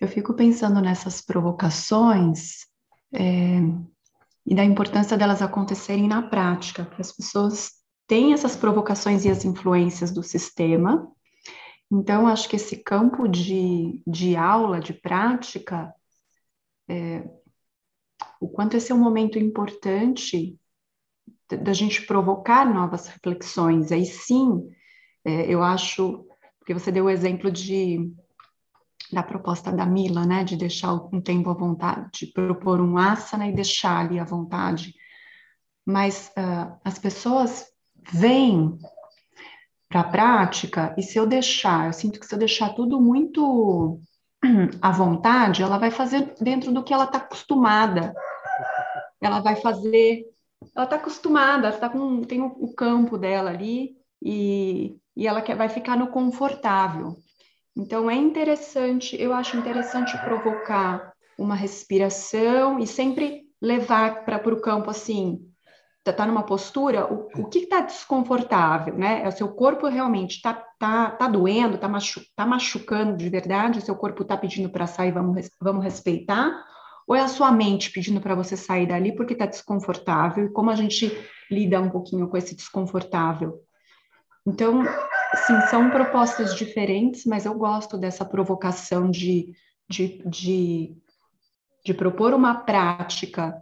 [0.00, 2.66] Eu fico pensando nessas provocações
[3.12, 3.58] é,
[4.46, 7.72] e da importância delas acontecerem na prática, que as pessoas
[8.06, 11.10] têm essas provocações e as influências do sistema,
[11.94, 15.94] então, acho que esse campo de, de aula, de prática,
[16.88, 17.22] é,
[18.40, 20.58] o quanto esse é um momento importante
[21.50, 23.92] da gente provocar novas reflexões.
[23.92, 24.70] Aí sim,
[25.22, 26.26] é, eu acho,
[26.58, 28.10] porque você deu o exemplo de
[29.12, 33.46] da proposta da Mila, né, de deixar um tempo à vontade, de propor um asana
[33.46, 34.94] e deixar ali à vontade.
[35.84, 37.66] Mas uh, as pessoas
[38.10, 38.78] vêm
[39.92, 44.00] para a prática, e se eu deixar, eu sinto que se eu deixar tudo muito
[44.80, 48.14] à vontade, ela vai fazer dentro do que ela está acostumada.
[49.20, 50.24] Ela vai fazer,
[50.74, 55.42] ela está acostumada, ela tá com, tem o, o, campo dela ali e, e ela
[55.42, 57.14] quer, vai ficar no confortável.
[57.76, 64.90] Então é interessante, eu acho interessante provocar uma respiração e sempre levar para o campo
[64.90, 65.51] assim,
[66.04, 69.22] tá, tá numa postura, o, o que está desconfortável, né?
[69.22, 73.78] É o seu corpo realmente está tá, tá doendo, está machu, tá machucando de verdade,
[73.78, 76.52] o seu corpo está pedindo para sair, vamos, vamos respeitar,
[77.06, 80.70] ou é a sua mente pedindo para você sair dali porque está desconfortável, e como
[80.70, 81.10] a gente
[81.50, 83.60] lida um pouquinho com esse desconfortável?
[84.44, 84.82] Então,
[85.46, 89.52] sim, são propostas diferentes, mas eu gosto dessa provocação de,
[89.88, 90.96] de, de,
[91.84, 93.54] de propor uma prática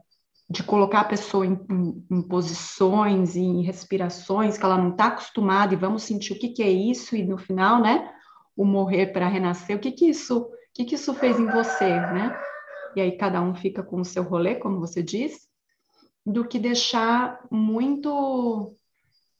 [0.50, 5.72] de colocar a pessoa em, em, em posições, em respirações que ela não está acostumada
[5.72, 8.12] e vamos sentir o que, que é isso e no final, né,
[8.56, 11.88] o morrer para renascer, o que que isso, o que que isso fez em você,
[11.88, 12.36] né?
[12.96, 15.48] E aí cada um fica com o seu rolê, como você diz,
[16.26, 18.74] do que deixar muito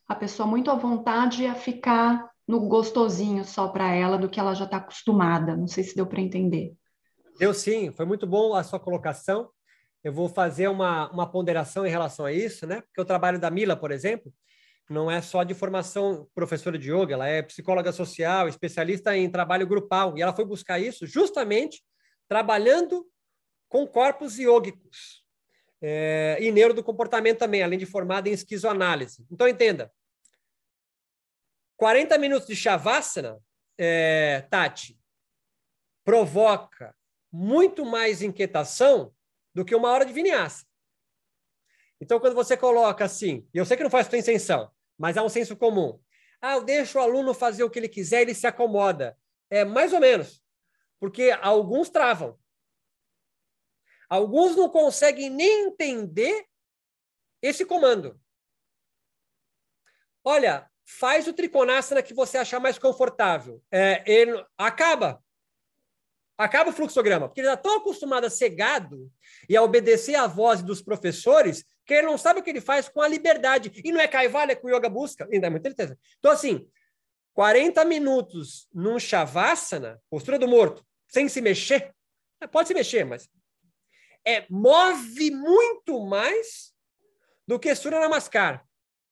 [0.07, 4.55] a pessoa muito à vontade a ficar no gostosinho só para ela do que ela
[4.55, 5.57] já está acostumada.
[5.57, 6.73] Não sei se deu para entender.
[7.37, 9.51] Deu sim, foi muito bom a sua colocação
[10.03, 12.81] eu vou fazer uma, uma ponderação em relação a isso, né?
[12.81, 14.33] Porque o trabalho da Mila, por exemplo,
[14.89, 19.67] não é só de formação professora de yoga, ela é psicóloga social, especialista em trabalho
[19.67, 21.83] grupal, e ela foi buscar isso justamente
[22.29, 23.07] trabalhando
[23.69, 25.25] com corpos iógicos
[25.81, 29.25] é, e neuro do comportamento também, além de formada em esquizoanálise.
[29.31, 29.93] Então, entenda,
[31.77, 33.39] 40 minutos de Shavasana,
[33.79, 34.99] é, Tati,
[36.05, 36.95] provoca
[37.33, 39.15] muito mais inquietação
[39.55, 40.65] do que uma hora de vinyasa.
[42.01, 45.23] Então, quando você coloca assim, e eu sei que não faz tua intenção, mas há
[45.23, 46.01] um senso comum.
[46.41, 49.17] Ah, eu deixo o aluno fazer o que ele quiser, ele se acomoda.
[49.51, 50.43] É mais ou menos,
[50.99, 52.39] porque alguns travam.
[54.09, 56.47] Alguns não conseguem nem entender
[57.43, 58.21] esse comando.
[60.25, 63.63] Olha, faz o trikonasana que você achar mais confortável.
[63.71, 65.23] É, ele acaba
[66.41, 69.13] acaba o fluxograma, porque ele está tão acostumado a ser gado
[69.47, 72.89] e a obedecer à voz dos professores que ele não sabe o que ele faz
[72.89, 73.71] com a liberdade.
[73.85, 75.99] E não é Kaivalya que o yoga busca, ainda é muita certeza.
[76.19, 76.67] Então, assim,
[77.35, 81.95] 40 minutos num Shavasana, postura do morto, sem se mexer,
[82.41, 83.29] é, pode se mexer, mas
[84.27, 86.73] é, move muito mais
[87.47, 88.65] do que Surya Namaskar,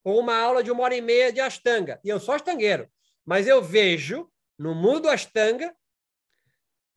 [0.03, 1.99] ou uma aula de uma hora e meia de Ashtanga.
[2.03, 2.89] E eu sou astangueiro,
[3.23, 4.27] mas eu vejo
[4.57, 5.75] no mundo Ashtanga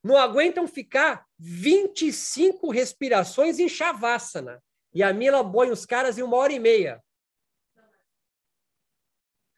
[0.02, 4.62] não aguentam ficar 25 respirações em Shavasana.
[4.92, 7.02] E a Mila põe os caras em uma hora e meia.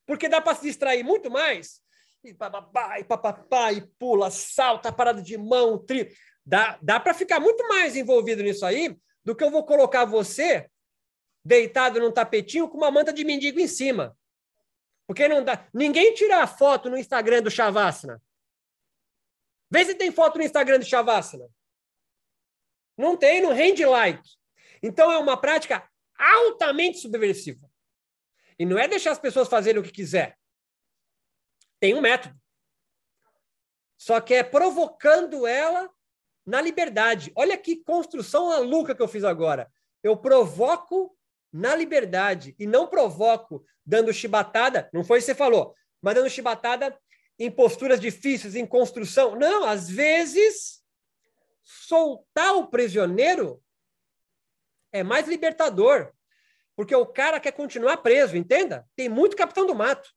[0.06, 1.80] Porque dá para se distrair muito mais.
[2.22, 6.14] E papapá, e papapá, e pula, salta, parada de mão, tri.
[6.44, 10.68] Dá, dá para ficar muito mais envolvido nisso aí do que eu vou colocar você
[11.44, 14.16] deitado num tapetinho com uma manta de mendigo em cima.
[15.06, 15.66] Porque não dá.
[15.72, 18.22] Ninguém tira a foto no Instagram do Shavasana.
[19.74, 21.50] Vê se tem foto no Instagram de Shavasana.
[22.96, 24.22] Não tem, não rende like.
[24.80, 25.84] Então é uma prática
[26.16, 27.68] altamente subversiva.
[28.56, 30.38] E não é deixar as pessoas fazerem o que quiser.
[31.80, 32.40] Tem um método.
[33.98, 35.90] Só que é provocando ela
[36.46, 37.32] na liberdade.
[37.34, 39.68] Olha que construção maluca que eu fiz agora.
[40.04, 41.18] Eu provoco
[41.52, 46.30] na liberdade e não provoco dando chibatada, não foi isso que você falou, mas dando
[46.30, 46.96] chibatada
[47.38, 49.36] em posturas difíceis, em construção.
[49.36, 50.82] Não, às vezes,
[51.62, 53.62] soltar o prisioneiro
[54.92, 56.12] é mais libertador,
[56.76, 58.88] porque o cara quer continuar preso, entenda?
[58.94, 60.08] Tem muito capitão do mato.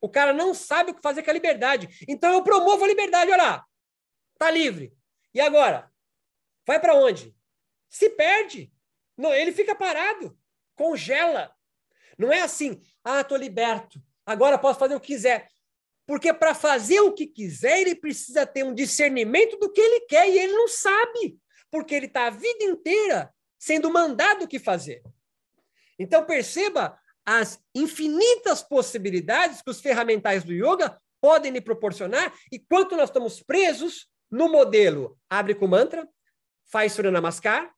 [0.00, 2.04] O cara não sabe o que fazer com a liberdade.
[2.08, 3.66] Então eu promovo a liberdade, olha lá.
[4.38, 4.96] Tá livre.
[5.32, 5.90] E agora?
[6.66, 7.34] Vai para onde?
[7.88, 8.72] Se perde.
[9.16, 10.38] Não, ele fica parado,
[10.74, 11.54] congela.
[12.18, 14.00] Não é assim, ah, tô liberto.
[14.24, 15.50] Agora posso fazer o que quiser.
[16.06, 20.28] Porque para fazer o que quiser, ele precisa ter um discernimento do que ele quer
[20.28, 21.36] e ele não sabe,
[21.70, 25.02] porque ele está a vida inteira sendo mandado o que fazer.
[25.98, 32.96] Então perceba as infinitas possibilidades que os ferramentais do yoga podem lhe proporcionar e quanto
[32.96, 36.08] nós estamos presos no modelo abre com mantra,
[36.70, 37.72] faz Surya Namaskar,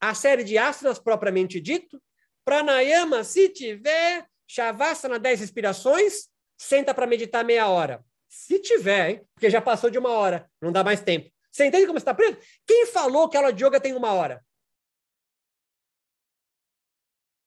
[0.00, 2.00] a série de asanas propriamente dito,
[2.44, 8.04] pranayama se tiver, shavasana 10 respirações, senta para meditar meia hora.
[8.28, 9.28] Se tiver, hein?
[9.34, 11.30] porque já passou de uma hora, não dá mais tempo.
[11.50, 12.38] Você entende como está preso?
[12.66, 14.44] Quem falou que aula de yoga tem uma hora?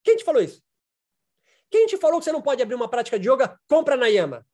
[0.03, 0.63] Quem te falou isso?
[1.69, 4.45] Quem te falou que você não pode abrir uma prática de yoga com pranayama?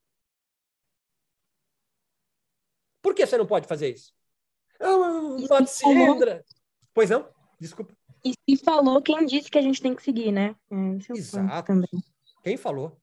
[3.01, 4.13] Por que você não pode fazer isso?
[5.47, 6.43] Pode se ser, falou-.
[6.93, 7.29] Pois não?
[7.59, 7.95] Desculpa.
[8.25, 10.55] E se falou quem disse que a gente tem que seguir, né?
[10.69, 11.67] É, esse é Exato.
[11.67, 12.03] também.
[12.43, 12.99] Quem falou?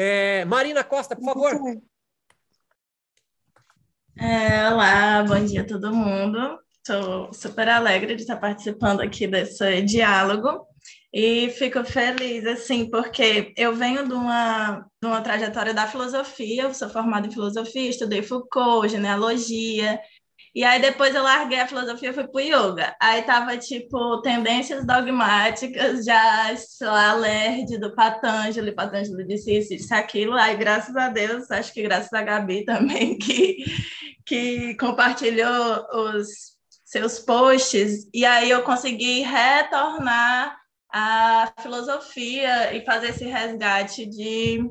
[0.00, 1.82] É, Marina Costa, por favor.
[4.16, 6.56] É, olá, bom dia a todo mundo.
[6.76, 10.68] Estou super alegre de estar participando aqui desse diálogo
[11.12, 16.74] e fico feliz, assim, porque eu venho de uma, de uma trajetória da filosofia, eu
[16.74, 19.98] sou formada em filosofia, estudei Foucault, genealogia,
[20.58, 22.92] e aí depois eu larguei a filosofia e fui pro yoga.
[23.00, 27.14] Aí tava, tipo, tendências dogmáticas, já, sei lá,
[27.78, 32.22] do Patanjali, Patanjali disse isso, disse aquilo, aí graças a Deus, acho que graças a
[32.22, 33.64] Gabi também, que
[34.26, 36.26] que compartilhou os
[36.84, 40.58] seus posts, e aí eu consegui retornar
[40.92, 44.68] à filosofia e fazer esse resgate de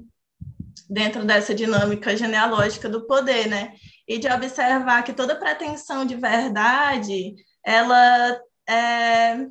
[0.90, 3.72] dentro dessa dinâmica genealógica do poder, né?
[4.08, 9.46] E de observar que toda pretensão de verdade, ela é,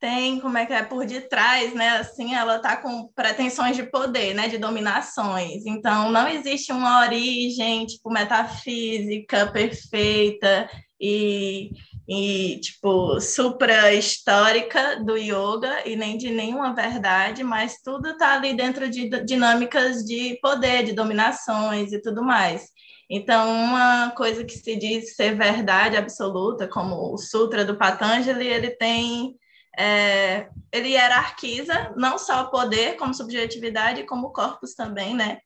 [0.00, 1.98] tem, como é que é, por detrás, né?
[1.98, 4.48] Assim, ela tá com pretensões de poder, né?
[4.48, 5.66] De dominações.
[5.66, 10.68] Então, não existe uma origem, tipo, metafísica perfeita
[11.00, 11.70] e,
[12.08, 18.88] e tipo, supra-histórica do yoga e nem de nenhuma verdade, mas tudo tá ali dentro
[18.88, 22.68] de dinâmicas de poder, de dominações e tudo mais.
[23.10, 28.70] Então, uma coisa que se diz ser verdade absoluta, como o Sutra do Patanjali, ele
[28.70, 29.34] tem
[29.78, 35.38] é, ele hierarquiza não só o poder como subjetividade, como corpos também, né?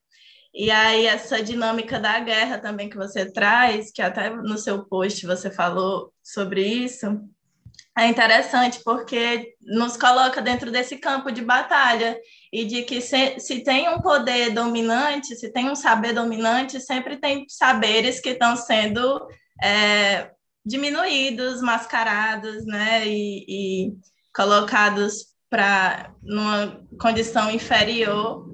[0.55, 5.27] E aí essa dinâmica da guerra também que você traz, que até no seu post
[5.27, 7.07] você falou sobre isso,
[7.99, 12.19] é interessante porque nos coloca dentro desse campo de batalha
[12.51, 17.19] e de que se, se tem um poder dominante, se tem um saber dominante, sempre
[17.19, 19.27] tem saberes que estão sendo
[19.63, 20.31] é,
[20.65, 23.07] diminuídos, mascarados, né?
[23.07, 23.93] E, e
[24.35, 28.52] colocados para numa condição inferior.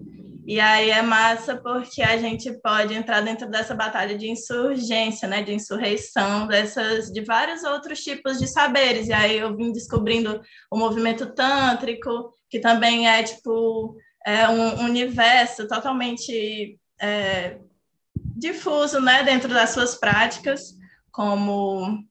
[0.49, 5.43] E aí é massa porque a gente pode entrar dentro dessa batalha de insurgência, né,
[5.43, 9.09] de insurreição dessas de vários outros tipos de saberes.
[9.09, 10.41] E aí eu vim descobrindo
[10.71, 13.95] o movimento tântrico, que também é tipo
[14.25, 17.59] é um universo totalmente é,
[18.15, 20.73] difuso, né, dentro das suas práticas,
[21.13, 22.03] como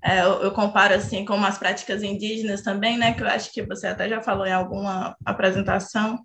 [0.00, 3.14] é, eu, eu, comparo assim com as práticas indígenas também, né?
[3.14, 6.24] Que eu acho que você até já falou em alguma apresentação.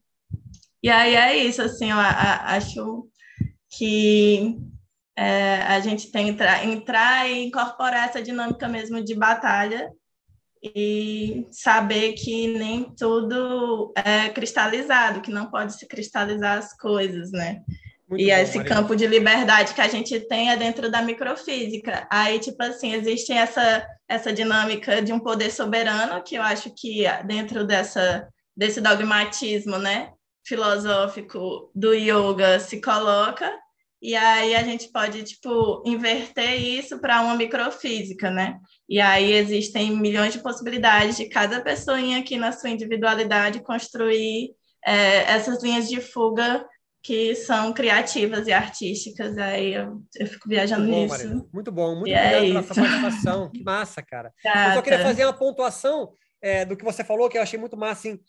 [0.85, 3.07] E aí é isso, assim, eu acho
[3.71, 4.55] que
[5.17, 9.89] é, a gente tem que entrar, entrar e incorporar essa dinâmica mesmo de batalha
[10.61, 17.63] e saber que nem tudo é cristalizado, que não pode se cristalizar as coisas, né?
[18.07, 18.75] Muito e bom, esse Maria.
[18.75, 22.07] campo de liberdade que a gente tem é dentro da microfísica.
[22.11, 27.05] Aí, tipo assim, existe essa, essa dinâmica de um poder soberano, que eu acho que
[27.25, 30.11] dentro dessa, desse dogmatismo né,
[30.45, 33.51] filosófico do yoga se coloca,
[34.01, 38.59] e aí a gente pode, tipo, inverter isso para uma microfísica, né?
[38.87, 44.51] E aí existem milhões de possibilidades de cada pessoinha aqui na sua individualidade construir
[44.85, 46.63] é, essas linhas de fuga
[47.01, 49.37] que são criativas e artísticas.
[49.37, 51.49] Aí eu, eu fico viajando muito bom, nisso.
[51.53, 53.51] Muito bom, muito E obrigado é pela sua participação.
[53.51, 54.33] Que massa, cara.
[54.43, 57.77] Eu só queria fazer uma pontuação é, do que você falou, que eu achei muito
[57.77, 58.07] massa.
[58.07, 58.19] Assim.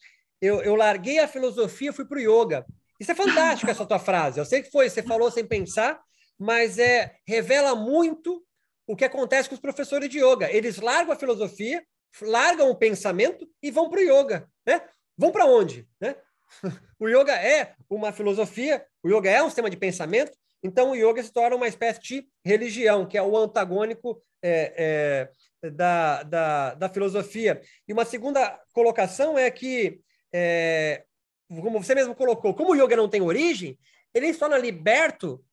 [0.41, 2.66] Eu, eu larguei a filosofia, fui para o yoga.
[3.01, 4.39] Isso é fantástico, essa tua frase.
[4.39, 6.01] Eu sei que foi, você falou sem pensar,
[6.39, 8.43] mas é, revela muito
[8.87, 10.51] o que acontece com os professores de yoga.
[10.51, 11.84] Eles largam a filosofia,
[12.22, 14.49] largam o pensamento e vão para o yoga.
[14.66, 14.80] Né?
[15.16, 15.87] Vão para onde?
[16.01, 16.14] Né?
[16.99, 20.32] O yoga é uma filosofia, o yoga é um sistema de pensamento,
[20.62, 25.28] então o yoga se torna uma espécie de religião, que é o antagônico é,
[25.62, 27.61] é, da, da, da, filosofia.
[27.87, 30.01] E uma segunda colocação é que,
[30.32, 31.04] é,
[31.48, 33.78] como você mesmo colocou, como o yoga não tem origem,
[34.12, 35.44] ele se torna liberto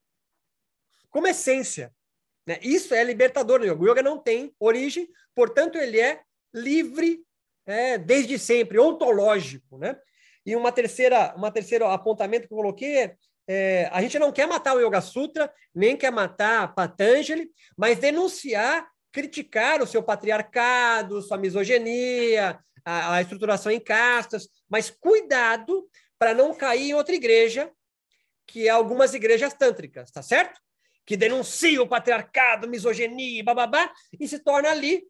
[1.09, 1.93] como essência.
[2.45, 2.59] Né?
[2.61, 3.81] Isso é libertador no yoga.
[3.81, 6.21] O yoga não tem origem, portanto, ele é
[6.53, 7.23] livre
[7.65, 9.77] é, desde sempre, ontológico.
[9.77, 9.97] Né?
[10.45, 13.15] E uma terceira, uma terceira apontamento que eu coloquei é,
[13.47, 18.87] é, a gente não quer matar o Yoga Sutra, nem quer matar Patanjali, mas denunciar,
[19.11, 26.53] criticar o seu patriarcado, sua misoginia, a, a estruturação em castas, mas cuidado para não
[26.53, 27.71] cair em outra igreja,
[28.45, 30.59] que é algumas igrejas tântricas, tá certo?
[31.05, 35.05] Que denunciam o patriarcado, misoginia, bababá, e se torna ali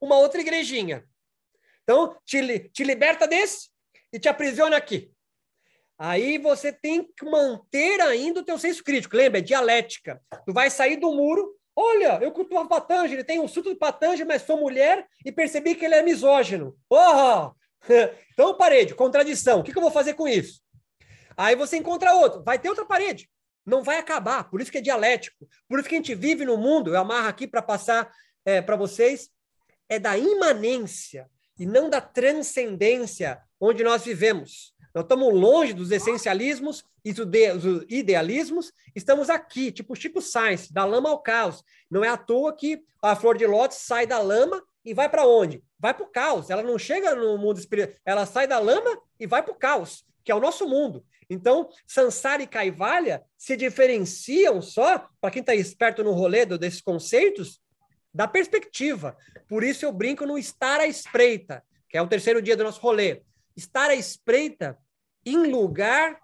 [0.00, 1.04] uma outra igrejinha.
[1.82, 3.70] Então, te, te liberta desse
[4.12, 5.10] e te aprisiona aqui.
[5.98, 9.16] Aí você tem que manter ainda o teu senso crítico.
[9.16, 10.22] Lembra, é dialética.
[10.44, 11.55] Tu vai sair do muro.
[11.78, 15.84] Olha, eu cultuo Patanjali, tenho um suto de Patanjali, mas sou mulher e percebi que
[15.84, 16.74] ele é misógino.
[16.90, 17.52] Oh!
[18.32, 19.60] Então, parede, contradição.
[19.60, 20.60] O que, que eu vou fazer com isso?
[21.36, 22.42] Aí você encontra outro.
[22.42, 23.30] Vai ter outra parede.
[23.64, 24.50] Não vai acabar.
[24.50, 25.48] Por isso que é dialético.
[25.68, 26.90] Por isso que a gente vive no mundo.
[26.90, 28.10] Eu amarro aqui para passar
[28.44, 29.30] é, para vocês.
[29.88, 34.74] É da imanência e não da transcendência onde nós vivemos.
[34.96, 41.10] Nós estamos longe dos essencialismos e dos idealismos, estamos aqui, tipo Chico Sainz, da lama
[41.10, 41.62] ao caos.
[41.90, 45.26] Não é à toa que a flor de lótus sai da lama e vai para
[45.26, 45.62] onde?
[45.78, 46.48] Vai para o caos.
[46.48, 50.02] Ela não chega no mundo espiritual, ela sai da lama e vai para o caos,
[50.24, 51.04] que é o nosso mundo.
[51.28, 57.60] Então, Sansara e Kaivalya se diferenciam só, para quem está esperto no rolê desses conceitos,
[58.14, 59.14] da perspectiva.
[59.46, 62.80] Por isso eu brinco no estar à espreita, que é o terceiro dia do nosso
[62.80, 63.20] rolê.
[63.54, 64.78] Estar à espreita
[65.26, 66.18] em lugar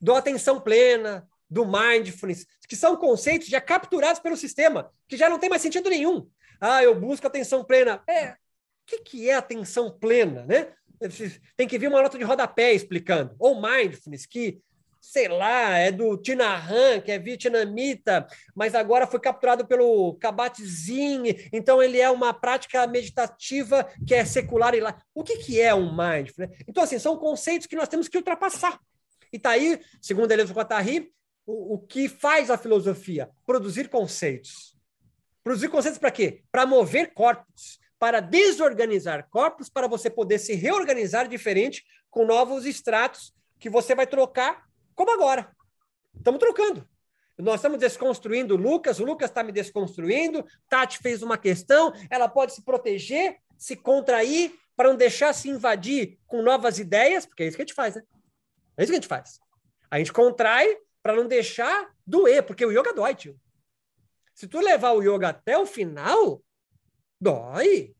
[0.00, 5.38] do atenção plena, do mindfulness, que são conceitos já capturados pelo sistema, que já não
[5.38, 6.28] tem mais sentido nenhum.
[6.60, 8.02] Ah, eu busco atenção plena.
[8.06, 8.36] É, o
[8.86, 10.72] que, que é atenção plena, né?
[11.56, 13.34] Tem que vir uma nota de rodapé explicando.
[13.38, 14.60] Ou mindfulness, que,
[15.00, 21.82] sei lá, é do Tinahan, que é vietnamita, mas agora foi capturado pelo Kabat-Zinn, então
[21.82, 25.00] ele é uma prática meditativa que é secular e lá.
[25.14, 26.56] O que, que é um mindfulness?
[26.68, 28.78] Então, assim, são conceitos que nós temos que ultrapassar.
[29.32, 31.12] E está aí, segundo Eleuso Guattari,
[31.46, 33.30] o, o que faz a filosofia?
[33.46, 34.76] Produzir conceitos.
[35.42, 36.42] Produzir conceitos para quê?
[36.52, 43.32] Para mover corpos, para desorganizar corpos, para você poder se reorganizar diferente com novos estratos
[43.58, 44.64] que você vai trocar,
[45.00, 45.50] como agora.
[46.14, 46.86] Estamos trocando.
[47.38, 52.28] Nós estamos desconstruindo o Lucas, o Lucas está me desconstruindo, Tati fez uma questão, ela
[52.28, 57.46] pode se proteger, se contrair, para não deixar se invadir com novas ideias, porque é
[57.46, 58.02] isso que a gente faz, né?
[58.76, 59.40] É isso que a gente faz.
[59.90, 63.40] A gente contrai para não deixar doer, porque o yoga dói, tio.
[64.34, 66.42] Se tu levar o yoga até o final,
[67.18, 67.94] dói.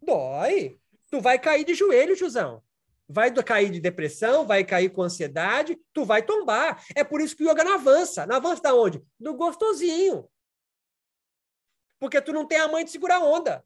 [0.00, 0.80] Dói.
[1.10, 2.62] Tu vai cair de joelho, tiozão.
[3.08, 6.84] Vai cair de depressão, vai cair com ansiedade, tu vai tombar.
[6.94, 8.26] É por isso que o yoga não avança.
[8.26, 9.02] Não avança da onde?
[9.18, 10.28] Do gostosinho.
[11.98, 13.64] Porque tu não tem a mãe de segurar onda.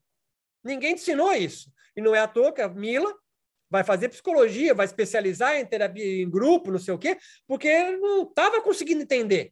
[0.63, 1.73] Ninguém te ensinou isso.
[1.97, 3.13] E não é à toa que a Mila
[3.73, 8.25] vai fazer psicologia, vai especializar em terapia em grupo, não sei o quê, porque não
[8.25, 9.51] estava conseguindo entender.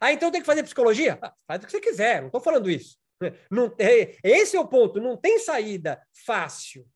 [0.00, 1.16] Ah, então tem que fazer psicologia?
[1.22, 2.98] Ah, faz o que você quiser, não estou falando isso.
[3.50, 6.88] Não tem, esse é o ponto, não tem saída fácil.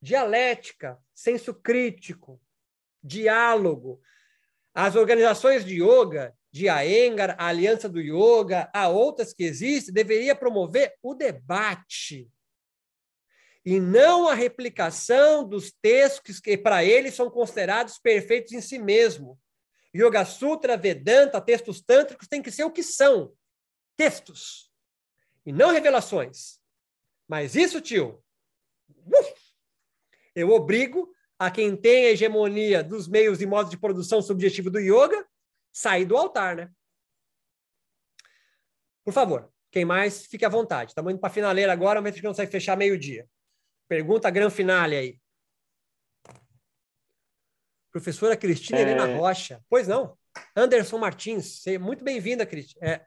[0.00, 2.40] Dialética, senso crítico,
[3.02, 4.00] diálogo.
[4.74, 10.34] As organizações de yoga, de Aengar, a Aliança do Yoga, há outras que existem, deveria
[10.34, 12.30] promover o debate
[13.64, 19.38] e não a replicação dos textos que para eles são considerados perfeitos em si mesmo.
[19.94, 23.32] Yoga Sutra, Vedanta, textos tântricos têm que ser o que são,
[23.96, 24.70] textos,
[25.44, 26.58] e não revelações.
[27.28, 28.22] Mas isso, tio,
[30.34, 34.78] eu obrigo a quem tem a hegemonia dos meios e modos de produção subjetivo do
[34.78, 35.26] yoga
[35.72, 36.70] sair do altar, né?
[39.04, 40.90] Por favor, quem mais, fique à vontade.
[40.90, 43.26] Estamos indo para a finaleira agora, mas a gente não consegue fechar meio-dia.
[43.88, 45.18] Pergunta gran finale aí.
[47.90, 48.82] Professora Cristina é...
[48.82, 49.60] Helena Rocha.
[49.68, 50.16] Pois não.
[50.56, 51.64] Anderson Martins.
[51.80, 52.48] Muito bem-vinda,
[52.80, 53.04] é,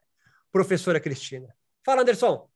[0.51, 1.47] professora Cristina.
[1.83, 2.49] Fala, Anderson.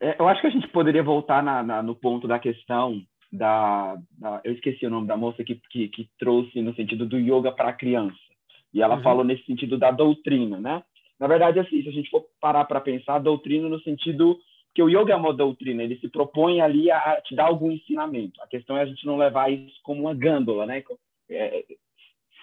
[0.00, 3.02] É, eu acho que a gente poderia voltar na, na, no ponto da questão
[3.32, 7.18] da, da, Eu esqueci o nome da moça que, que, que trouxe no sentido do
[7.18, 8.16] yoga para a criança.
[8.72, 9.02] E ela uhum.
[9.02, 10.82] falou nesse sentido da doutrina, né?
[11.18, 14.38] Na verdade, assim, se a gente for parar para pensar, doutrina no sentido
[14.74, 18.42] que o yoga é uma doutrina, ele se propõe ali a, te dar algum ensinamento.
[18.42, 20.84] A questão é a gente não levar isso como uma gândola, né?
[21.30, 21.64] É,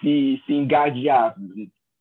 [0.00, 1.36] se, se engadear,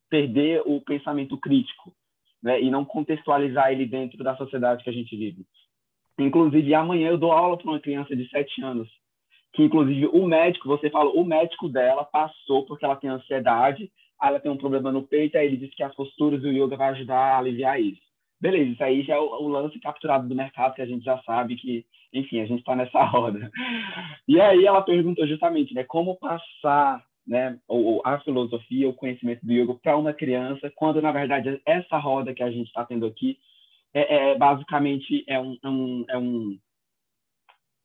[0.09, 1.93] perder o pensamento crítico,
[2.41, 2.59] né?
[2.59, 5.45] E não contextualizar ele dentro da sociedade que a gente vive.
[6.19, 8.89] Inclusive, amanhã eu dou aula para uma criança de 7 anos,
[9.53, 13.91] que inclusive o médico, você fala, o médico dela passou porque ela tem ansiedade,
[14.21, 16.89] ela tem um problema no peito, aí ele disse que as posturas do yoga vai
[16.89, 18.01] ajudar a aliviar isso.
[18.39, 21.17] Beleza, isso aí já é o, o lance capturado do mercado, que a gente já
[21.23, 23.51] sabe que, enfim, a gente está nessa roda.
[24.27, 29.53] E aí ela perguntou justamente, né, como passar né, ou, a filosofia, o conhecimento do
[29.53, 33.37] yoga para uma criança, quando na verdade essa roda que a gente está tendo aqui
[33.93, 36.59] é, é, basicamente é um, é um, é um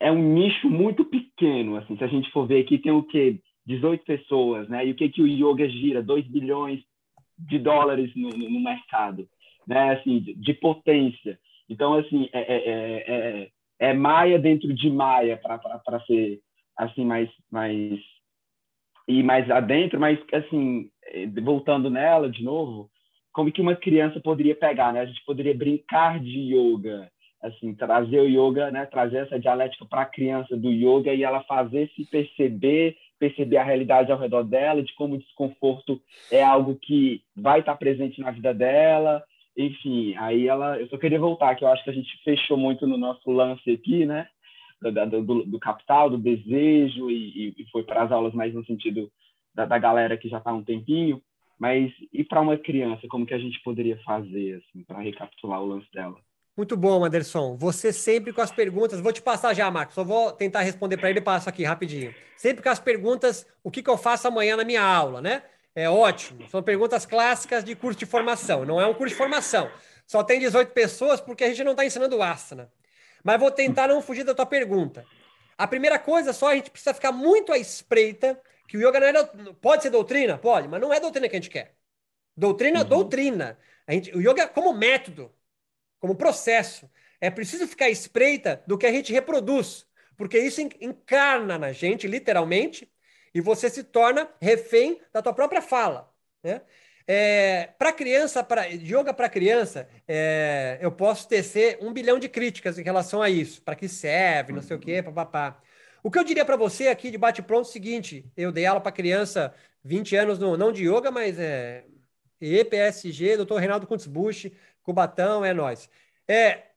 [0.00, 3.40] é um nicho muito pequeno, assim, se a gente for ver aqui tem o que
[3.66, 4.86] 18 pessoas, né?
[4.86, 6.02] E o que que o yoga gira?
[6.02, 6.80] 2 bilhões
[7.36, 9.28] de dólares no, no, no mercado
[9.68, 9.92] né?
[9.92, 11.38] Assim, de, de potência.
[11.68, 13.50] Então, assim, é, é, é,
[13.90, 16.40] é Maia dentro de Maia para ser
[16.74, 18.00] assim mais mais
[19.06, 20.90] e mais adentro, mas assim
[21.42, 22.90] voltando nela de novo,
[23.38, 24.98] como que uma criança poderia pegar, né?
[24.98, 27.08] A gente poderia brincar de yoga,
[27.40, 28.84] assim trazer o yoga, né?
[28.84, 33.62] Trazer essa dialética para a criança do yoga e ela fazer se perceber perceber a
[33.62, 38.32] realidade ao redor dela, de como o desconforto é algo que vai estar presente na
[38.32, 39.22] vida dela,
[39.56, 42.88] enfim, aí ela, eu só queria voltar, que eu acho que a gente fechou muito
[42.88, 44.26] no nosso lance aqui, né?
[44.82, 49.08] Do, do, do capital, do desejo, e, e foi para as aulas mais no sentido
[49.54, 51.22] da, da galera que já está há um tempinho.
[51.58, 55.66] Mas e para uma criança, como que a gente poderia fazer, assim, para recapitular o
[55.66, 56.16] lance dela?
[56.56, 57.56] Muito bom, Anderson.
[57.56, 59.00] Você sempre com as perguntas.
[59.00, 59.94] Vou te passar já, Marcos.
[59.94, 62.14] Só vou tentar responder para ele e passo aqui rapidinho.
[62.36, 65.42] Sempre com as perguntas: o que, que eu faço amanhã na minha aula, né?
[65.74, 66.48] É ótimo.
[66.48, 68.64] São perguntas clássicas de curso de formação.
[68.64, 69.70] Não é um curso de formação.
[70.04, 72.68] Só tem 18 pessoas porque a gente não está ensinando asana.
[73.22, 75.04] Mas vou tentar não fugir da tua pergunta.
[75.56, 79.06] A primeira coisa só, a gente precisa ficar muito à espreita que o yoga não
[79.08, 80.38] é, pode ser doutrina?
[80.38, 81.74] Pode, mas não é doutrina que a gente quer.
[82.36, 82.88] Doutrina, uhum.
[82.88, 83.58] doutrina.
[83.86, 85.34] A gente, o yoga como método,
[85.98, 86.88] como processo.
[87.20, 92.06] É preciso ficar à espreita do que a gente reproduz, porque isso encarna na gente,
[92.06, 92.88] literalmente,
[93.34, 96.12] e você se torna refém da tua própria fala.
[96.42, 96.60] Né?
[97.06, 102.78] É, para criança, para yoga para criança, é, eu posso tecer um bilhão de críticas
[102.78, 105.60] em relação a isso, para que serve, não sei o quê, papapá.
[106.02, 108.80] O que eu diria para você aqui de bate-pronto é o seguinte: eu dei aula
[108.80, 111.84] para criança 20 anos, no, não de yoga, mas é
[112.40, 115.88] EPSG, doutor Reinaldo Kuntzbusch, Cubatão, é nós.
[116.26, 116.68] É,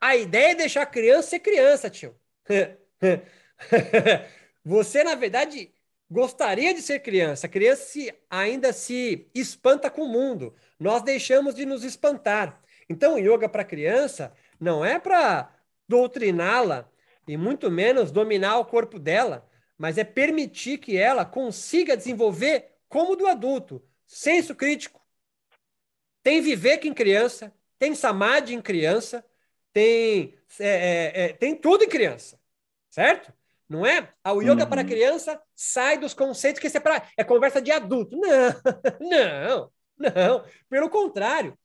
[0.00, 2.14] a ideia é deixar a criança ser criança, tio.
[4.64, 5.72] Você, na verdade,
[6.10, 7.46] gostaria de ser criança.
[7.46, 10.54] A criança se, ainda se espanta com o mundo.
[10.78, 12.60] Nós deixamos de nos espantar.
[12.88, 15.52] Então, yoga para criança não é para
[15.88, 16.91] doutriná-la
[17.26, 19.48] e muito menos dominar o corpo dela,
[19.78, 25.00] mas é permitir que ela consiga desenvolver como do adulto, senso crítico.
[26.22, 29.24] Tem viver em criança, tem samadhi em criança,
[29.72, 32.38] tem, é, é, é, tem tudo em criança,
[32.90, 33.32] certo?
[33.68, 34.12] Não é?
[34.26, 34.68] O yoga uhum.
[34.68, 38.16] para criança sai dos conceitos que é, para é conversa de adulto.
[38.18, 38.52] Não,
[39.00, 40.44] não, não.
[40.68, 41.58] Pelo contrário.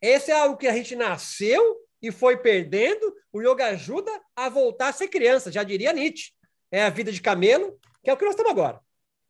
[0.00, 3.14] Esse é algo que a gente nasceu e foi perdendo.
[3.32, 6.32] O yoga ajuda a voltar a ser criança, já diria Nietzsche.
[6.70, 8.80] É a vida de camelo, que é o que nós estamos agora.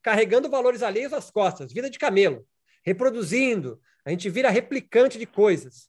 [0.02, 2.46] Carregando valores alheios às costas, vida de camelo,
[2.84, 3.80] reproduzindo.
[4.04, 5.88] A gente vira replicante de coisas.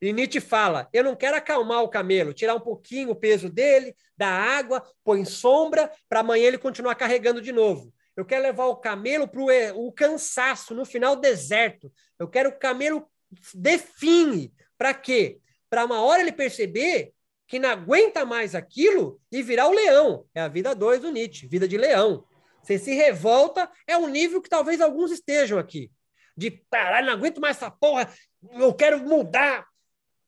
[0.00, 3.94] E Nietzsche fala: eu não quero acalmar o camelo, tirar um pouquinho o peso dele,
[4.16, 7.92] da água, põe sombra, para amanhã ele continuar carregando de novo.
[8.16, 9.40] Eu quero levar o camelo para
[9.74, 11.92] o cansaço, no final deserto.
[12.18, 13.06] Eu quero o camelo
[13.54, 14.52] define.
[14.76, 15.38] Para quê?
[15.70, 17.12] Para uma hora ele perceber
[17.46, 20.26] que não aguenta mais aquilo e virar o leão.
[20.34, 22.24] É a vida 2 do Nietzsche, vida de leão.
[22.62, 25.90] Você se revolta, é um nível que talvez alguns estejam aqui.
[26.36, 28.12] De parar, não aguento mais essa porra,
[28.52, 29.66] eu quero mudar.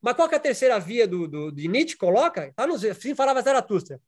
[0.01, 1.97] Mas qual que é a terceira via do, do, de Nietzsche?
[1.97, 4.01] Coloca, tá nos, assim falava Zaratustra.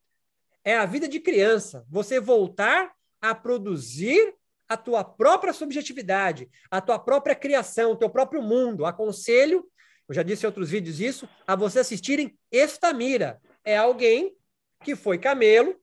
[0.65, 1.85] É a vida de criança.
[1.89, 4.35] Você voltar a produzir
[4.69, 8.85] a tua própria subjetividade, a tua própria criação, o teu próprio mundo.
[8.85, 9.65] Aconselho,
[10.09, 13.41] eu já disse em outros vídeos isso, a você assistirem Estamira.
[13.65, 14.37] É alguém
[14.83, 15.75] que foi camelo,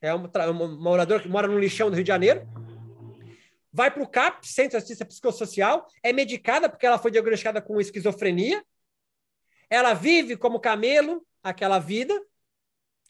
[0.00, 2.46] é uma, uma moradora que mora no lixão do Rio de Janeiro,
[3.72, 7.80] vai para o CAP, Centro de Assistência Psicossocial, é medicada porque ela foi diagnosticada com
[7.80, 8.62] esquizofrenia,
[9.70, 12.20] ela vive como camelo aquela vida,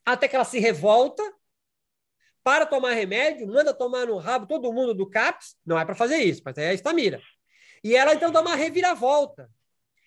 [0.05, 1.23] até que ela se revolta,
[2.45, 6.19] para tomar remédio, manda tomar no rabo todo mundo do CAPS, não é para fazer
[6.19, 7.21] isso, mas é a estamira.
[7.85, 9.49] E ela então dá uma reviravolta.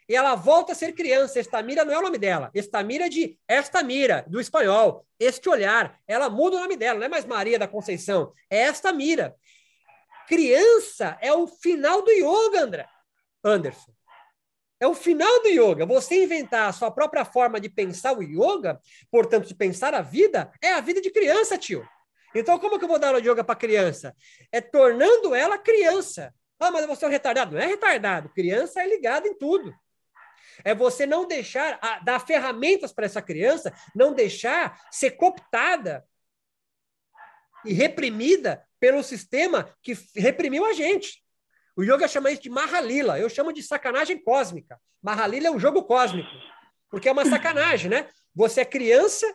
[0.07, 1.39] E ela volta a ser criança.
[1.39, 2.51] Estamira não é o nome dela.
[2.53, 5.05] Estamira é de esta mira, do espanhol.
[5.19, 5.99] Este olhar.
[6.07, 8.33] Ela muda o nome dela, não é mais Maria da Conceição.
[8.49, 9.35] É esta mira.
[10.27, 12.87] Criança é o final do yoga, André.
[13.43, 13.93] Anderson.
[14.79, 15.85] É o final do yoga.
[15.85, 18.79] Você inventar a sua própria forma de pensar o yoga,
[19.09, 21.87] portanto, de pensar a vida, é a vida de criança, tio.
[22.35, 24.13] Então, como que eu vou dar de yoga para criança?
[24.51, 26.33] É tornando ela criança.
[26.59, 27.55] Ah, mas você é um retardado.
[27.55, 28.29] Não é retardado.
[28.29, 29.73] Criança é ligada em tudo.
[30.63, 36.05] É você não deixar, dar ferramentas para essa criança, não deixar ser cooptada
[37.65, 41.23] e reprimida pelo sistema que reprimiu a gente.
[41.75, 44.79] O yoga chama isso de Mahalila, eu chamo de sacanagem cósmica.
[45.01, 46.29] Mahalila é um jogo cósmico,
[46.89, 48.07] porque é uma sacanagem, né?
[48.33, 49.25] Você é criança,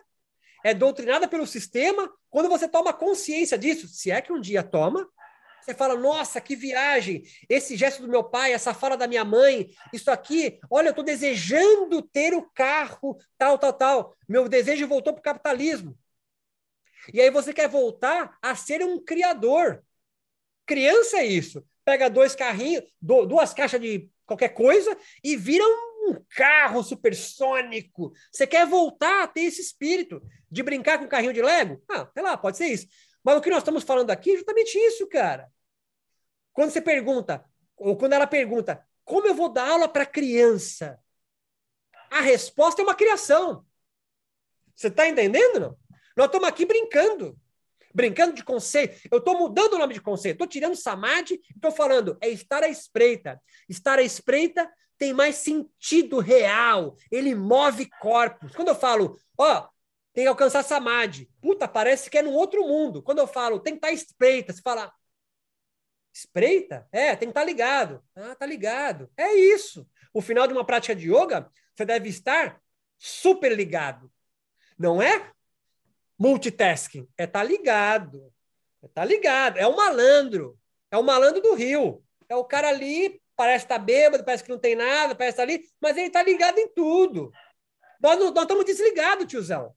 [0.63, 5.07] é doutrinada pelo sistema, quando você toma consciência disso, se é que um dia toma,
[5.61, 7.23] você fala, nossa, que viagem!
[7.47, 11.05] Esse gesto do meu pai, essa fala da minha mãe, isso aqui, olha, eu estou
[11.05, 14.15] desejando ter o carro, tal, tal, tal.
[14.27, 15.97] Meu desejo voltou para o capitalismo.
[17.13, 19.83] E aí você quer voltar a ser um criador.
[20.65, 21.65] Criança é isso.
[21.83, 28.13] Pega dois carrinhos, duas caixas de qualquer coisa e vira um carro supersônico.
[28.31, 31.81] Você quer voltar a ter esse espírito de brincar com um carrinho de Lego?
[31.89, 32.87] Ah, sei lá, pode ser isso.
[33.23, 35.51] Mas o que nós estamos falando aqui é justamente isso, cara.
[36.53, 37.45] Quando você pergunta,
[37.77, 40.99] ou quando ela pergunta, como eu vou dar aula para criança?
[42.09, 43.65] A resposta é uma criação.
[44.75, 45.59] Você está entendendo?
[45.59, 45.77] Não?
[46.15, 47.37] Nós estamos aqui brincando.
[47.93, 49.07] Brincando de conceito.
[49.11, 50.35] Eu estou mudando o nome de conceito.
[50.35, 53.41] Estou tirando samadhi e estou falando, é estar à espreita.
[53.67, 56.95] Estar à espreita tem mais sentido real.
[57.11, 58.55] Ele move corpos.
[58.55, 59.67] Quando eu falo, ó,
[60.13, 61.29] tem que alcançar samadhi.
[61.41, 63.01] Puta, parece que é num outro mundo.
[63.01, 64.91] Quando eu falo, tem que estar espreita, você fala,
[66.13, 66.87] espreita?
[66.91, 68.03] É, tem que estar ligado.
[68.15, 69.09] Ah, tá ligado.
[69.15, 69.87] É isso.
[70.13, 72.61] O final de uma prática de yoga, você deve estar
[72.97, 74.11] super ligado.
[74.77, 75.31] Não é
[76.17, 78.31] multitasking, é estar tá ligado.
[78.81, 79.57] É estar tá ligado.
[79.57, 80.57] É o malandro.
[80.89, 82.03] É o malandro do rio.
[82.27, 85.43] É o cara ali, parece estar tá bêbado, parece que não tem nada, parece estar
[85.43, 87.31] ali, mas ele está ligado em tudo.
[88.01, 89.73] Nós, nós estamos desligados, tiozão.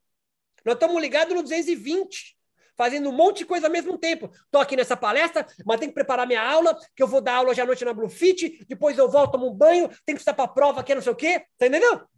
[0.65, 2.37] Nós estamos ligados no 220,
[2.77, 4.31] fazendo um monte de coisa ao mesmo tempo.
[4.33, 7.51] Estou aqui nessa palestra, mas tenho que preparar minha aula, que eu vou dar aula
[7.51, 10.45] hoje à noite na Bluefit, depois eu volto, tomo um banho, tenho que estar para
[10.45, 11.41] a prova, que é não sei o quê.
[11.59, 12.09] Tá entendendo?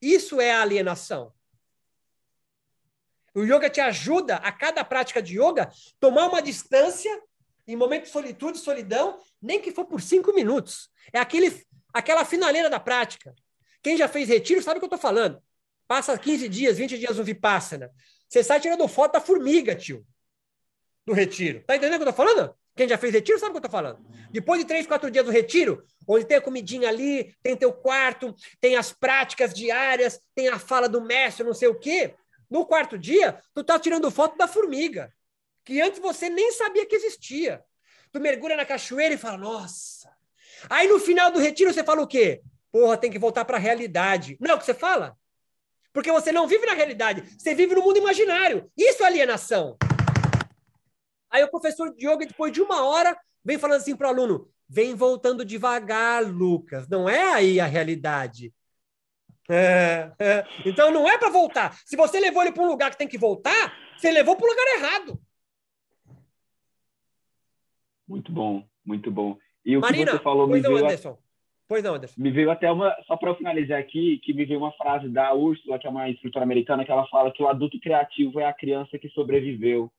[0.00, 1.32] Isso é alienação.
[3.34, 5.68] O yoga te ajuda, a cada prática de yoga,
[5.98, 7.10] tomar uma distância
[7.66, 10.90] em momento de solitude, solidão, nem que for por cinco minutos.
[11.12, 13.34] É aquele, aquela finaleira da prática.
[13.82, 15.42] Quem já fez retiro sabe o que eu estou falando.
[15.94, 17.88] Passa 15 dias, 20 dias no Vipassana.
[18.28, 20.04] Você sai tirando foto da formiga, tio.
[21.06, 21.62] Do retiro.
[21.64, 22.52] Tá entendendo o que eu tô falando?
[22.74, 24.04] Quem já fez retiro sabe o que eu tô falando.
[24.32, 28.34] Depois de três, quatro dias do retiro, onde tem a comidinha ali, tem teu quarto,
[28.60, 32.16] tem as práticas diárias, tem a fala do mestre, não sei o quê.
[32.50, 35.14] No quarto dia, tu tá tirando foto da formiga,
[35.64, 37.62] que antes você nem sabia que existia.
[38.10, 40.12] Tu mergulha na cachoeira e fala, nossa.
[40.68, 42.42] Aí no final do retiro você fala o quê?
[42.72, 44.36] Porra, tem que voltar para a realidade.
[44.40, 45.16] Não é o que você fala?
[45.94, 48.68] Porque você não vive na realidade, você vive no mundo imaginário.
[48.76, 49.76] Isso é alienação.
[51.30, 54.50] Aí o professor de yoga, depois de uma hora, vem falando assim para o aluno:
[54.68, 56.88] vem voltando devagar, Lucas.
[56.88, 58.52] Não é aí a realidade.
[59.48, 60.44] É, é.
[60.66, 61.78] Então não é para voltar.
[61.86, 64.50] Se você levou ele para um lugar que tem que voltar, você levou para o
[64.50, 65.20] lugar errado.
[68.08, 69.38] Muito bom, muito bom.
[69.64, 71.16] E o Marina, que você falou me veio, Anderson.
[71.74, 72.22] Pois não, Anderson.
[72.22, 75.34] Me veio até uma, só para eu finalizar aqui, que me veio uma frase da
[75.34, 78.52] Úrsula, que é uma instrutora americana, que ela fala que o adulto criativo é a
[78.52, 79.90] criança que sobreviveu.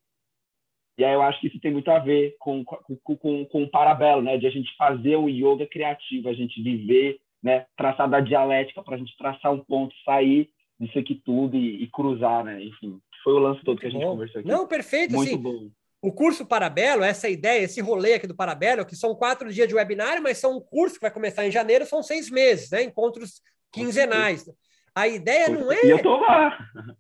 [0.97, 3.69] E aí eu acho que isso tem muito a ver com, com, com, com o
[3.69, 4.37] parabelo, né?
[4.37, 7.65] De a gente fazer um yoga criativo, a gente viver, né?
[7.75, 10.49] Traçar da dialética para a gente traçar um ponto, sair
[10.79, 12.63] disso aqui tudo e, e cruzar, né?
[12.63, 14.11] Enfim, foi o lance todo que a gente bom.
[14.11, 14.47] conversou aqui.
[14.47, 15.69] Não, perfeito, Muito assim, bom.
[16.05, 19.73] O curso Parabelo, essa ideia, esse rolê aqui do Parabelo, que são quatro dias de
[19.73, 22.83] webinário, mas são um curso que vai começar em janeiro, são seis meses, né?
[22.83, 23.41] Encontros
[23.71, 24.45] quinzenais.
[24.93, 25.83] A ideia não é.
[25.83, 26.55] E eu tô lá.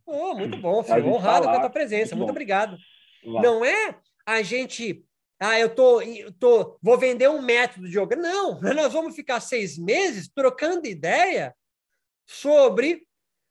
[0.07, 1.05] Oh, muito bom, filho.
[1.07, 2.15] Honrado com a tua presença.
[2.15, 2.75] Muito, muito obrigado.
[3.23, 3.43] Lá.
[3.43, 3.95] Não é
[4.25, 5.05] a gente.
[5.39, 8.15] Ah, eu tô, eu tô, vou vender um método de yoga.
[8.15, 11.55] Não, nós vamos ficar seis meses trocando ideia
[12.25, 13.03] sobre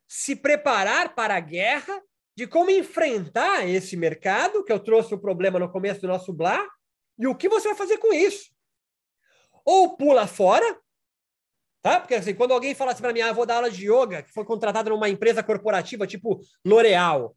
[0.05, 2.01] se preparar para a guerra
[2.35, 6.65] de como enfrentar esse mercado, que eu trouxe o problema no começo do nosso blá,
[7.17, 8.49] e o que você vai fazer com isso.
[9.63, 10.79] Ou pula fora,
[11.81, 11.99] tá?
[11.99, 14.33] Porque assim, quando alguém fala assim para mim, ah, vou dar aula de yoga, que
[14.33, 17.35] foi contratado numa empresa corporativa tipo L'Oréal,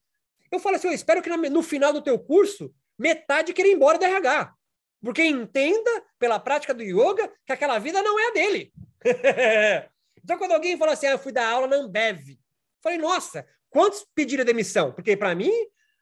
[0.50, 3.98] eu falo assim, eu espero que no final do teu curso, metade queira ir embora
[3.98, 4.52] do RH.
[5.00, 8.72] Porque entenda, pela prática do yoga, que aquela vida não é a dele.
[10.24, 12.38] Então, quando alguém fala assim, ah, eu fui dar aula na Ambev,
[12.82, 14.92] falei, nossa, quantos pediram demissão?
[14.92, 15.52] Porque, para mim,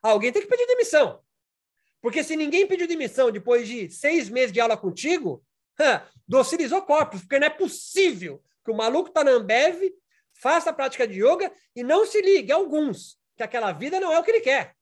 [0.03, 1.21] alguém tem que pedir demissão.
[2.01, 5.45] Porque se ninguém pediu demissão depois de seis meses de aula contigo,
[6.27, 9.93] docilizou corpos, porque não é possível que o maluco tá na Ambev,
[10.33, 14.19] faça a prática de yoga e não se ligue alguns, que aquela vida não é
[14.19, 14.75] o que ele quer.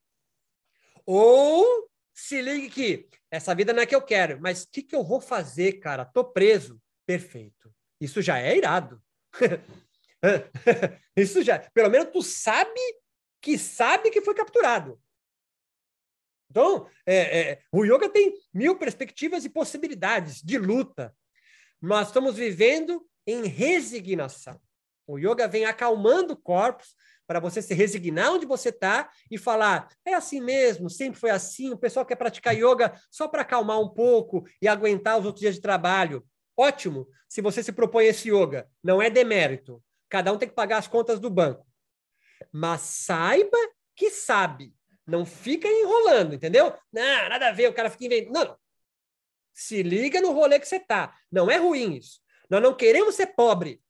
[1.05, 4.95] Ou se ligue que essa vida não é que eu quero, mas o que, que
[4.95, 6.05] eu vou fazer, cara?
[6.05, 6.81] Tô preso.
[7.05, 7.71] Perfeito.
[7.99, 9.01] Isso já é irado.
[11.15, 11.59] Isso já.
[11.59, 12.79] Pelo menos tu sabe
[13.41, 14.99] que sabe que foi capturado.
[16.49, 21.13] Então, é, é, o yoga tem mil perspectivas e possibilidades de luta.
[21.81, 24.59] Nós estamos vivendo em resignação.
[25.07, 26.95] O yoga vem acalmando corpos
[27.27, 31.71] para você se resignar onde você está e falar: é assim mesmo, sempre foi assim.
[31.73, 35.55] O pessoal quer praticar yoga só para acalmar um pouco e aguentar os outros dias
[35.55, 36.25] de trabalho.
[36.57, 39.83] Ótimo, se você se propõe esse yoga, não é demérito.
[40.09, 41.65] Cada um tem que pagar as contas do banco.
[42.51, 43.57] Mas saiba
[43.95, 44.73] que sabe.
[45.05, 46.73] Não fica enrolando, entendeu?
[46.91, 48.33] Não, nada a ver, o cara fica inventando.
[48.33, 48.57] Não.
[49.53, 51.15] Se liga no rolê que você tá.
[51.31, 52.19] Não é ruim isso.
[52.49, 53.81] Nós não queremos ser pobre.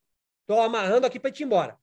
[0.42, 1.78] Estou amarrando aqui para ir embora.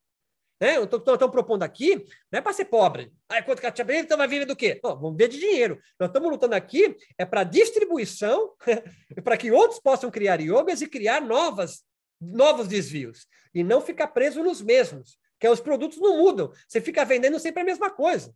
[0.62, 0.76] Né?
[0.80, 1.96] Estão propondo aqui,
[2.30, 3.12] não é para ser pobre.
[3.28, 4.78] Aí quanto que a então vai viver do quê?
[4.80, 5.76] Não, vamos ver de dinheiro.
[5.98, 8.52] Nós estamos lutando aqui é para distribuição,
[9.24, 11.82] para que outros possam criar yogas e criar novas,
[12.22, 13.26] novos desvios.
[13.54, 16.52] E não ficar preso nos mesmos, que os produtos não mudam.
[16.66, 18.34] Você fica vendendo sempre a mesma coisa.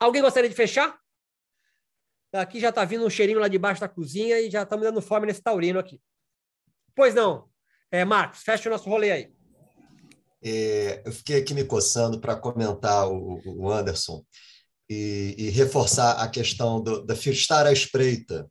[0.00, 0.98] Alguém gostaria de fechar?
[2.32, 5.26] Aqui já está vindo um cheirinho lá debaixo da cozinha e já estamos dando fome
[5.26, 6.00] nesse taurino aqui.
[6.94, 7.48] Pois não.
[7.90, 9.32] É, Marcos, fecha o nosso rolê aí.
[10.42, 14.24] É, eu fiquei aqui me coçando para comentar o, o Anderson
[14.88, 18.48] e, e, reforçar a questão do, da estar à espreita.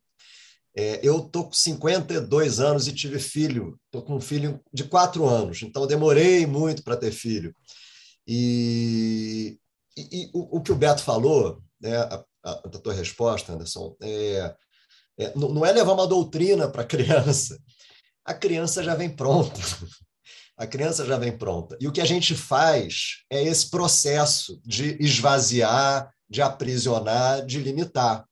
[0.78, 5.26] É, eu estou com 52 anos e tive filho, estou com um filho de quatro
[5.26, 7.54] anos, então demorei muito para ter filho.
[8.26, 9.58] E,
[9.96, 13.96] e, e o, o, que o Beto falou, né, a, a, a tua resposta, Anderson,
[14.02, 14.54] é,
[15.18, 17.58] é, não é levar uma doutrina para a criança,
[18.22, 19.58] a criança já vem pronta.
[20.58, 21.76] A criança já vem pronta.
[21.78, 28.24] E o que a gente faz é esse processo de esvaziar, de aprisionar, de limitar.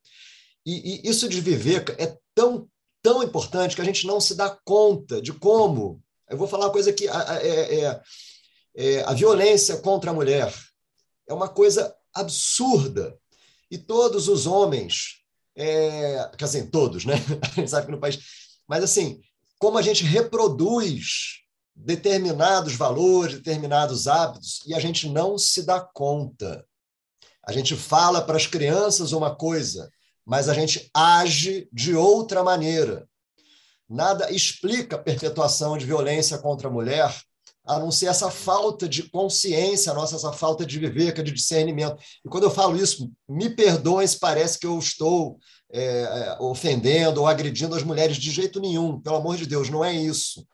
[0.65, 2.69] E, e isso de viver é tão,
[3.03, 6.03] tão importante que a gente não se dá conta de como.
[6.29, 8.01] Eu vou falar uma coisa que é, é,
[8.75, 10.53] é, a violência contra a mulher
[11.29, 13.17] é uma coisa absurda.
[13.71, 15.23] E todos os homens,
[15.57, 17.15] é, quer dizer, todos, né?
[17.43, 18.19] A gente sabe que no país.
[18.69, 19.21] Mas, assim,
[19.59, 21.41] como a gente reproduz
[21.75, 26.65] determinados valores, determinados hábitos, e a gente não se dá conta.
[27.43, 29.91] A gente fala para as crianças uma coisa,
[30.25, 33.09] mas a gente age de outra maneira.
[33.89, 37.15] Nada explica a perpetuação de violência contra a mulher,
[37.67, 41.97] a não ser essa falta de consciência nossa, essa falta de viver, de discernimento.
[42.25, 45.39] E quando eu falo isso, me perdoem se parece que eu estou
[45.73, 49.01] é, é ofendendo ou agredindo as mulheres de jeito nenhum.
[49.01, 50.47] Pelo amor de Deus, não é isso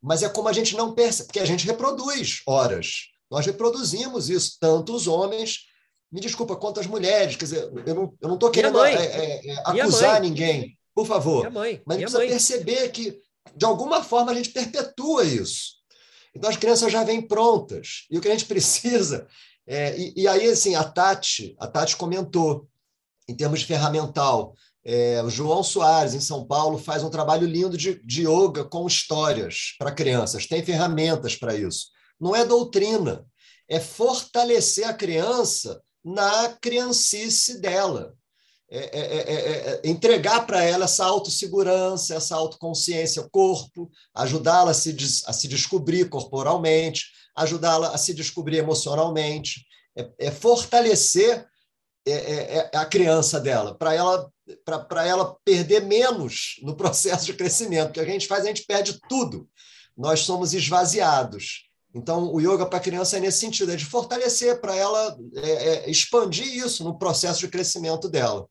[0.00, 3.10] mas é como a gente não percebe, porque a gente reproduz horas.
[3.30, 5.66] Nós reproduzimos isso, tanto os homens,
[6.10, 7.36] me desculpa, quanto as mulheres.
[7.36, 11.50] Quer dizer, eu não estou querendo é, é, é, acusar ninguém, por favor.
[11.50, 13.20] Mãe, mas a gente precisa perceber que,
[13.54, 15.80] de alguma forma, a gente perpetua isso.
[16.34, 18.06] Então, as crianças já vêm prontas.
[18.10, 19.26] E o que a gente precisa.
[19.66, 22.68] É, e, e aí, assim, a Tati, a Tati comentou,
[23.28, 24.54] em termos de ferramental,
[24.84, 28.86] é, o João Soares, em São Paulo, faz um trabalho lindo de, de yoga com
[28.86, 30.46] histórias para crianças.
[30.46, 31.86] Tem ferramentas para isso.
[32.18, 33.24] Não é doutrina,
[33.68, 38.14] é fortalecer a criança na criancice dela.
[38.72, 44.96] É, é, é, entregar para ela essa autossegurança, essa autoconsciência, corpo, ajudá-la a se,
[45.26, 47.06] a se descobrir corporalmente,
[47.36, 49.66] ajudá-la a se descobrir emocionalmente,
[49.96, 51.48] é, fortalecer
[52.72, 54.30] a criança dela, para ela
[54.64, 57.90] para ela perder menos no processo de crescimento.
[57.90, 59.48] O que a gente faz, a gente perde tudo.
[59.96, 61.69] Nós somos esvaziados.
[61.94, 65.50] Então, o yoga para a criança é nesse sentido, é de fortalecer para ela é,
[65.50, 68.48] é, expandir isso no processo de crescimento dela.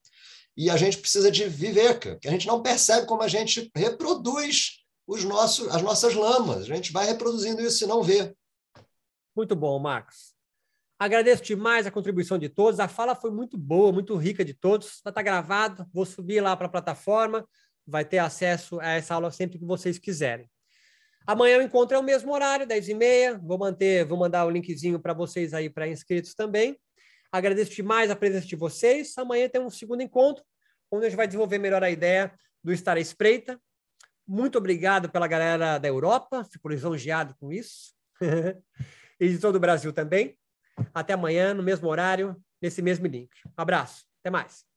[0.58, 4.84] E a gente precisa de viver, que a gente não percebe como a gente reproduz
[5.08, 6.64] os nossos, as nossas lamas.
[6.64, 8.36] A gente vai reproduzindo isso e não vê.
[9.34, 10.34] Muito bom, Marcos.
[11.00, 12.78] Agradeço demais a contribuição de todos.
[12.78, 15.00] A fala foi muito boa, muito rica de todos.
[15.02, 15.88] Vai estar gravado.
[15.94, 17.48] Vou subir lá para a plataforma.
[17.88, 20.50] Vai ter acesso a essa aula sempre que vocês quiserem.
[21.26, 23.40] Amanhã o encontro é o mesmo horário, 10h30.
[23.42, 26.78] Vou manter, vou mandar o linkzinho para vocês aí para inscritos também.
[27.32, 29.18] Agradeço demais a presença de vocês.
[29.18, 30.44] Amanhã tem um segundo encontro,
[30.92, 32.34] onde a gente vai desenvolver melhor a ideia
[32.64, 33.60] do estar à espreita.
[34.28, 37.94] Muito obrigado pela galera da Europa, fico lisonjeado com isso.
[39.20, 40.38] e de todo o Brasil também.
[40.94, 43.30] Até amanhã, no mesmo horário, nesse mesmo link.
[43.46, 44.69] Um abraço, até mais.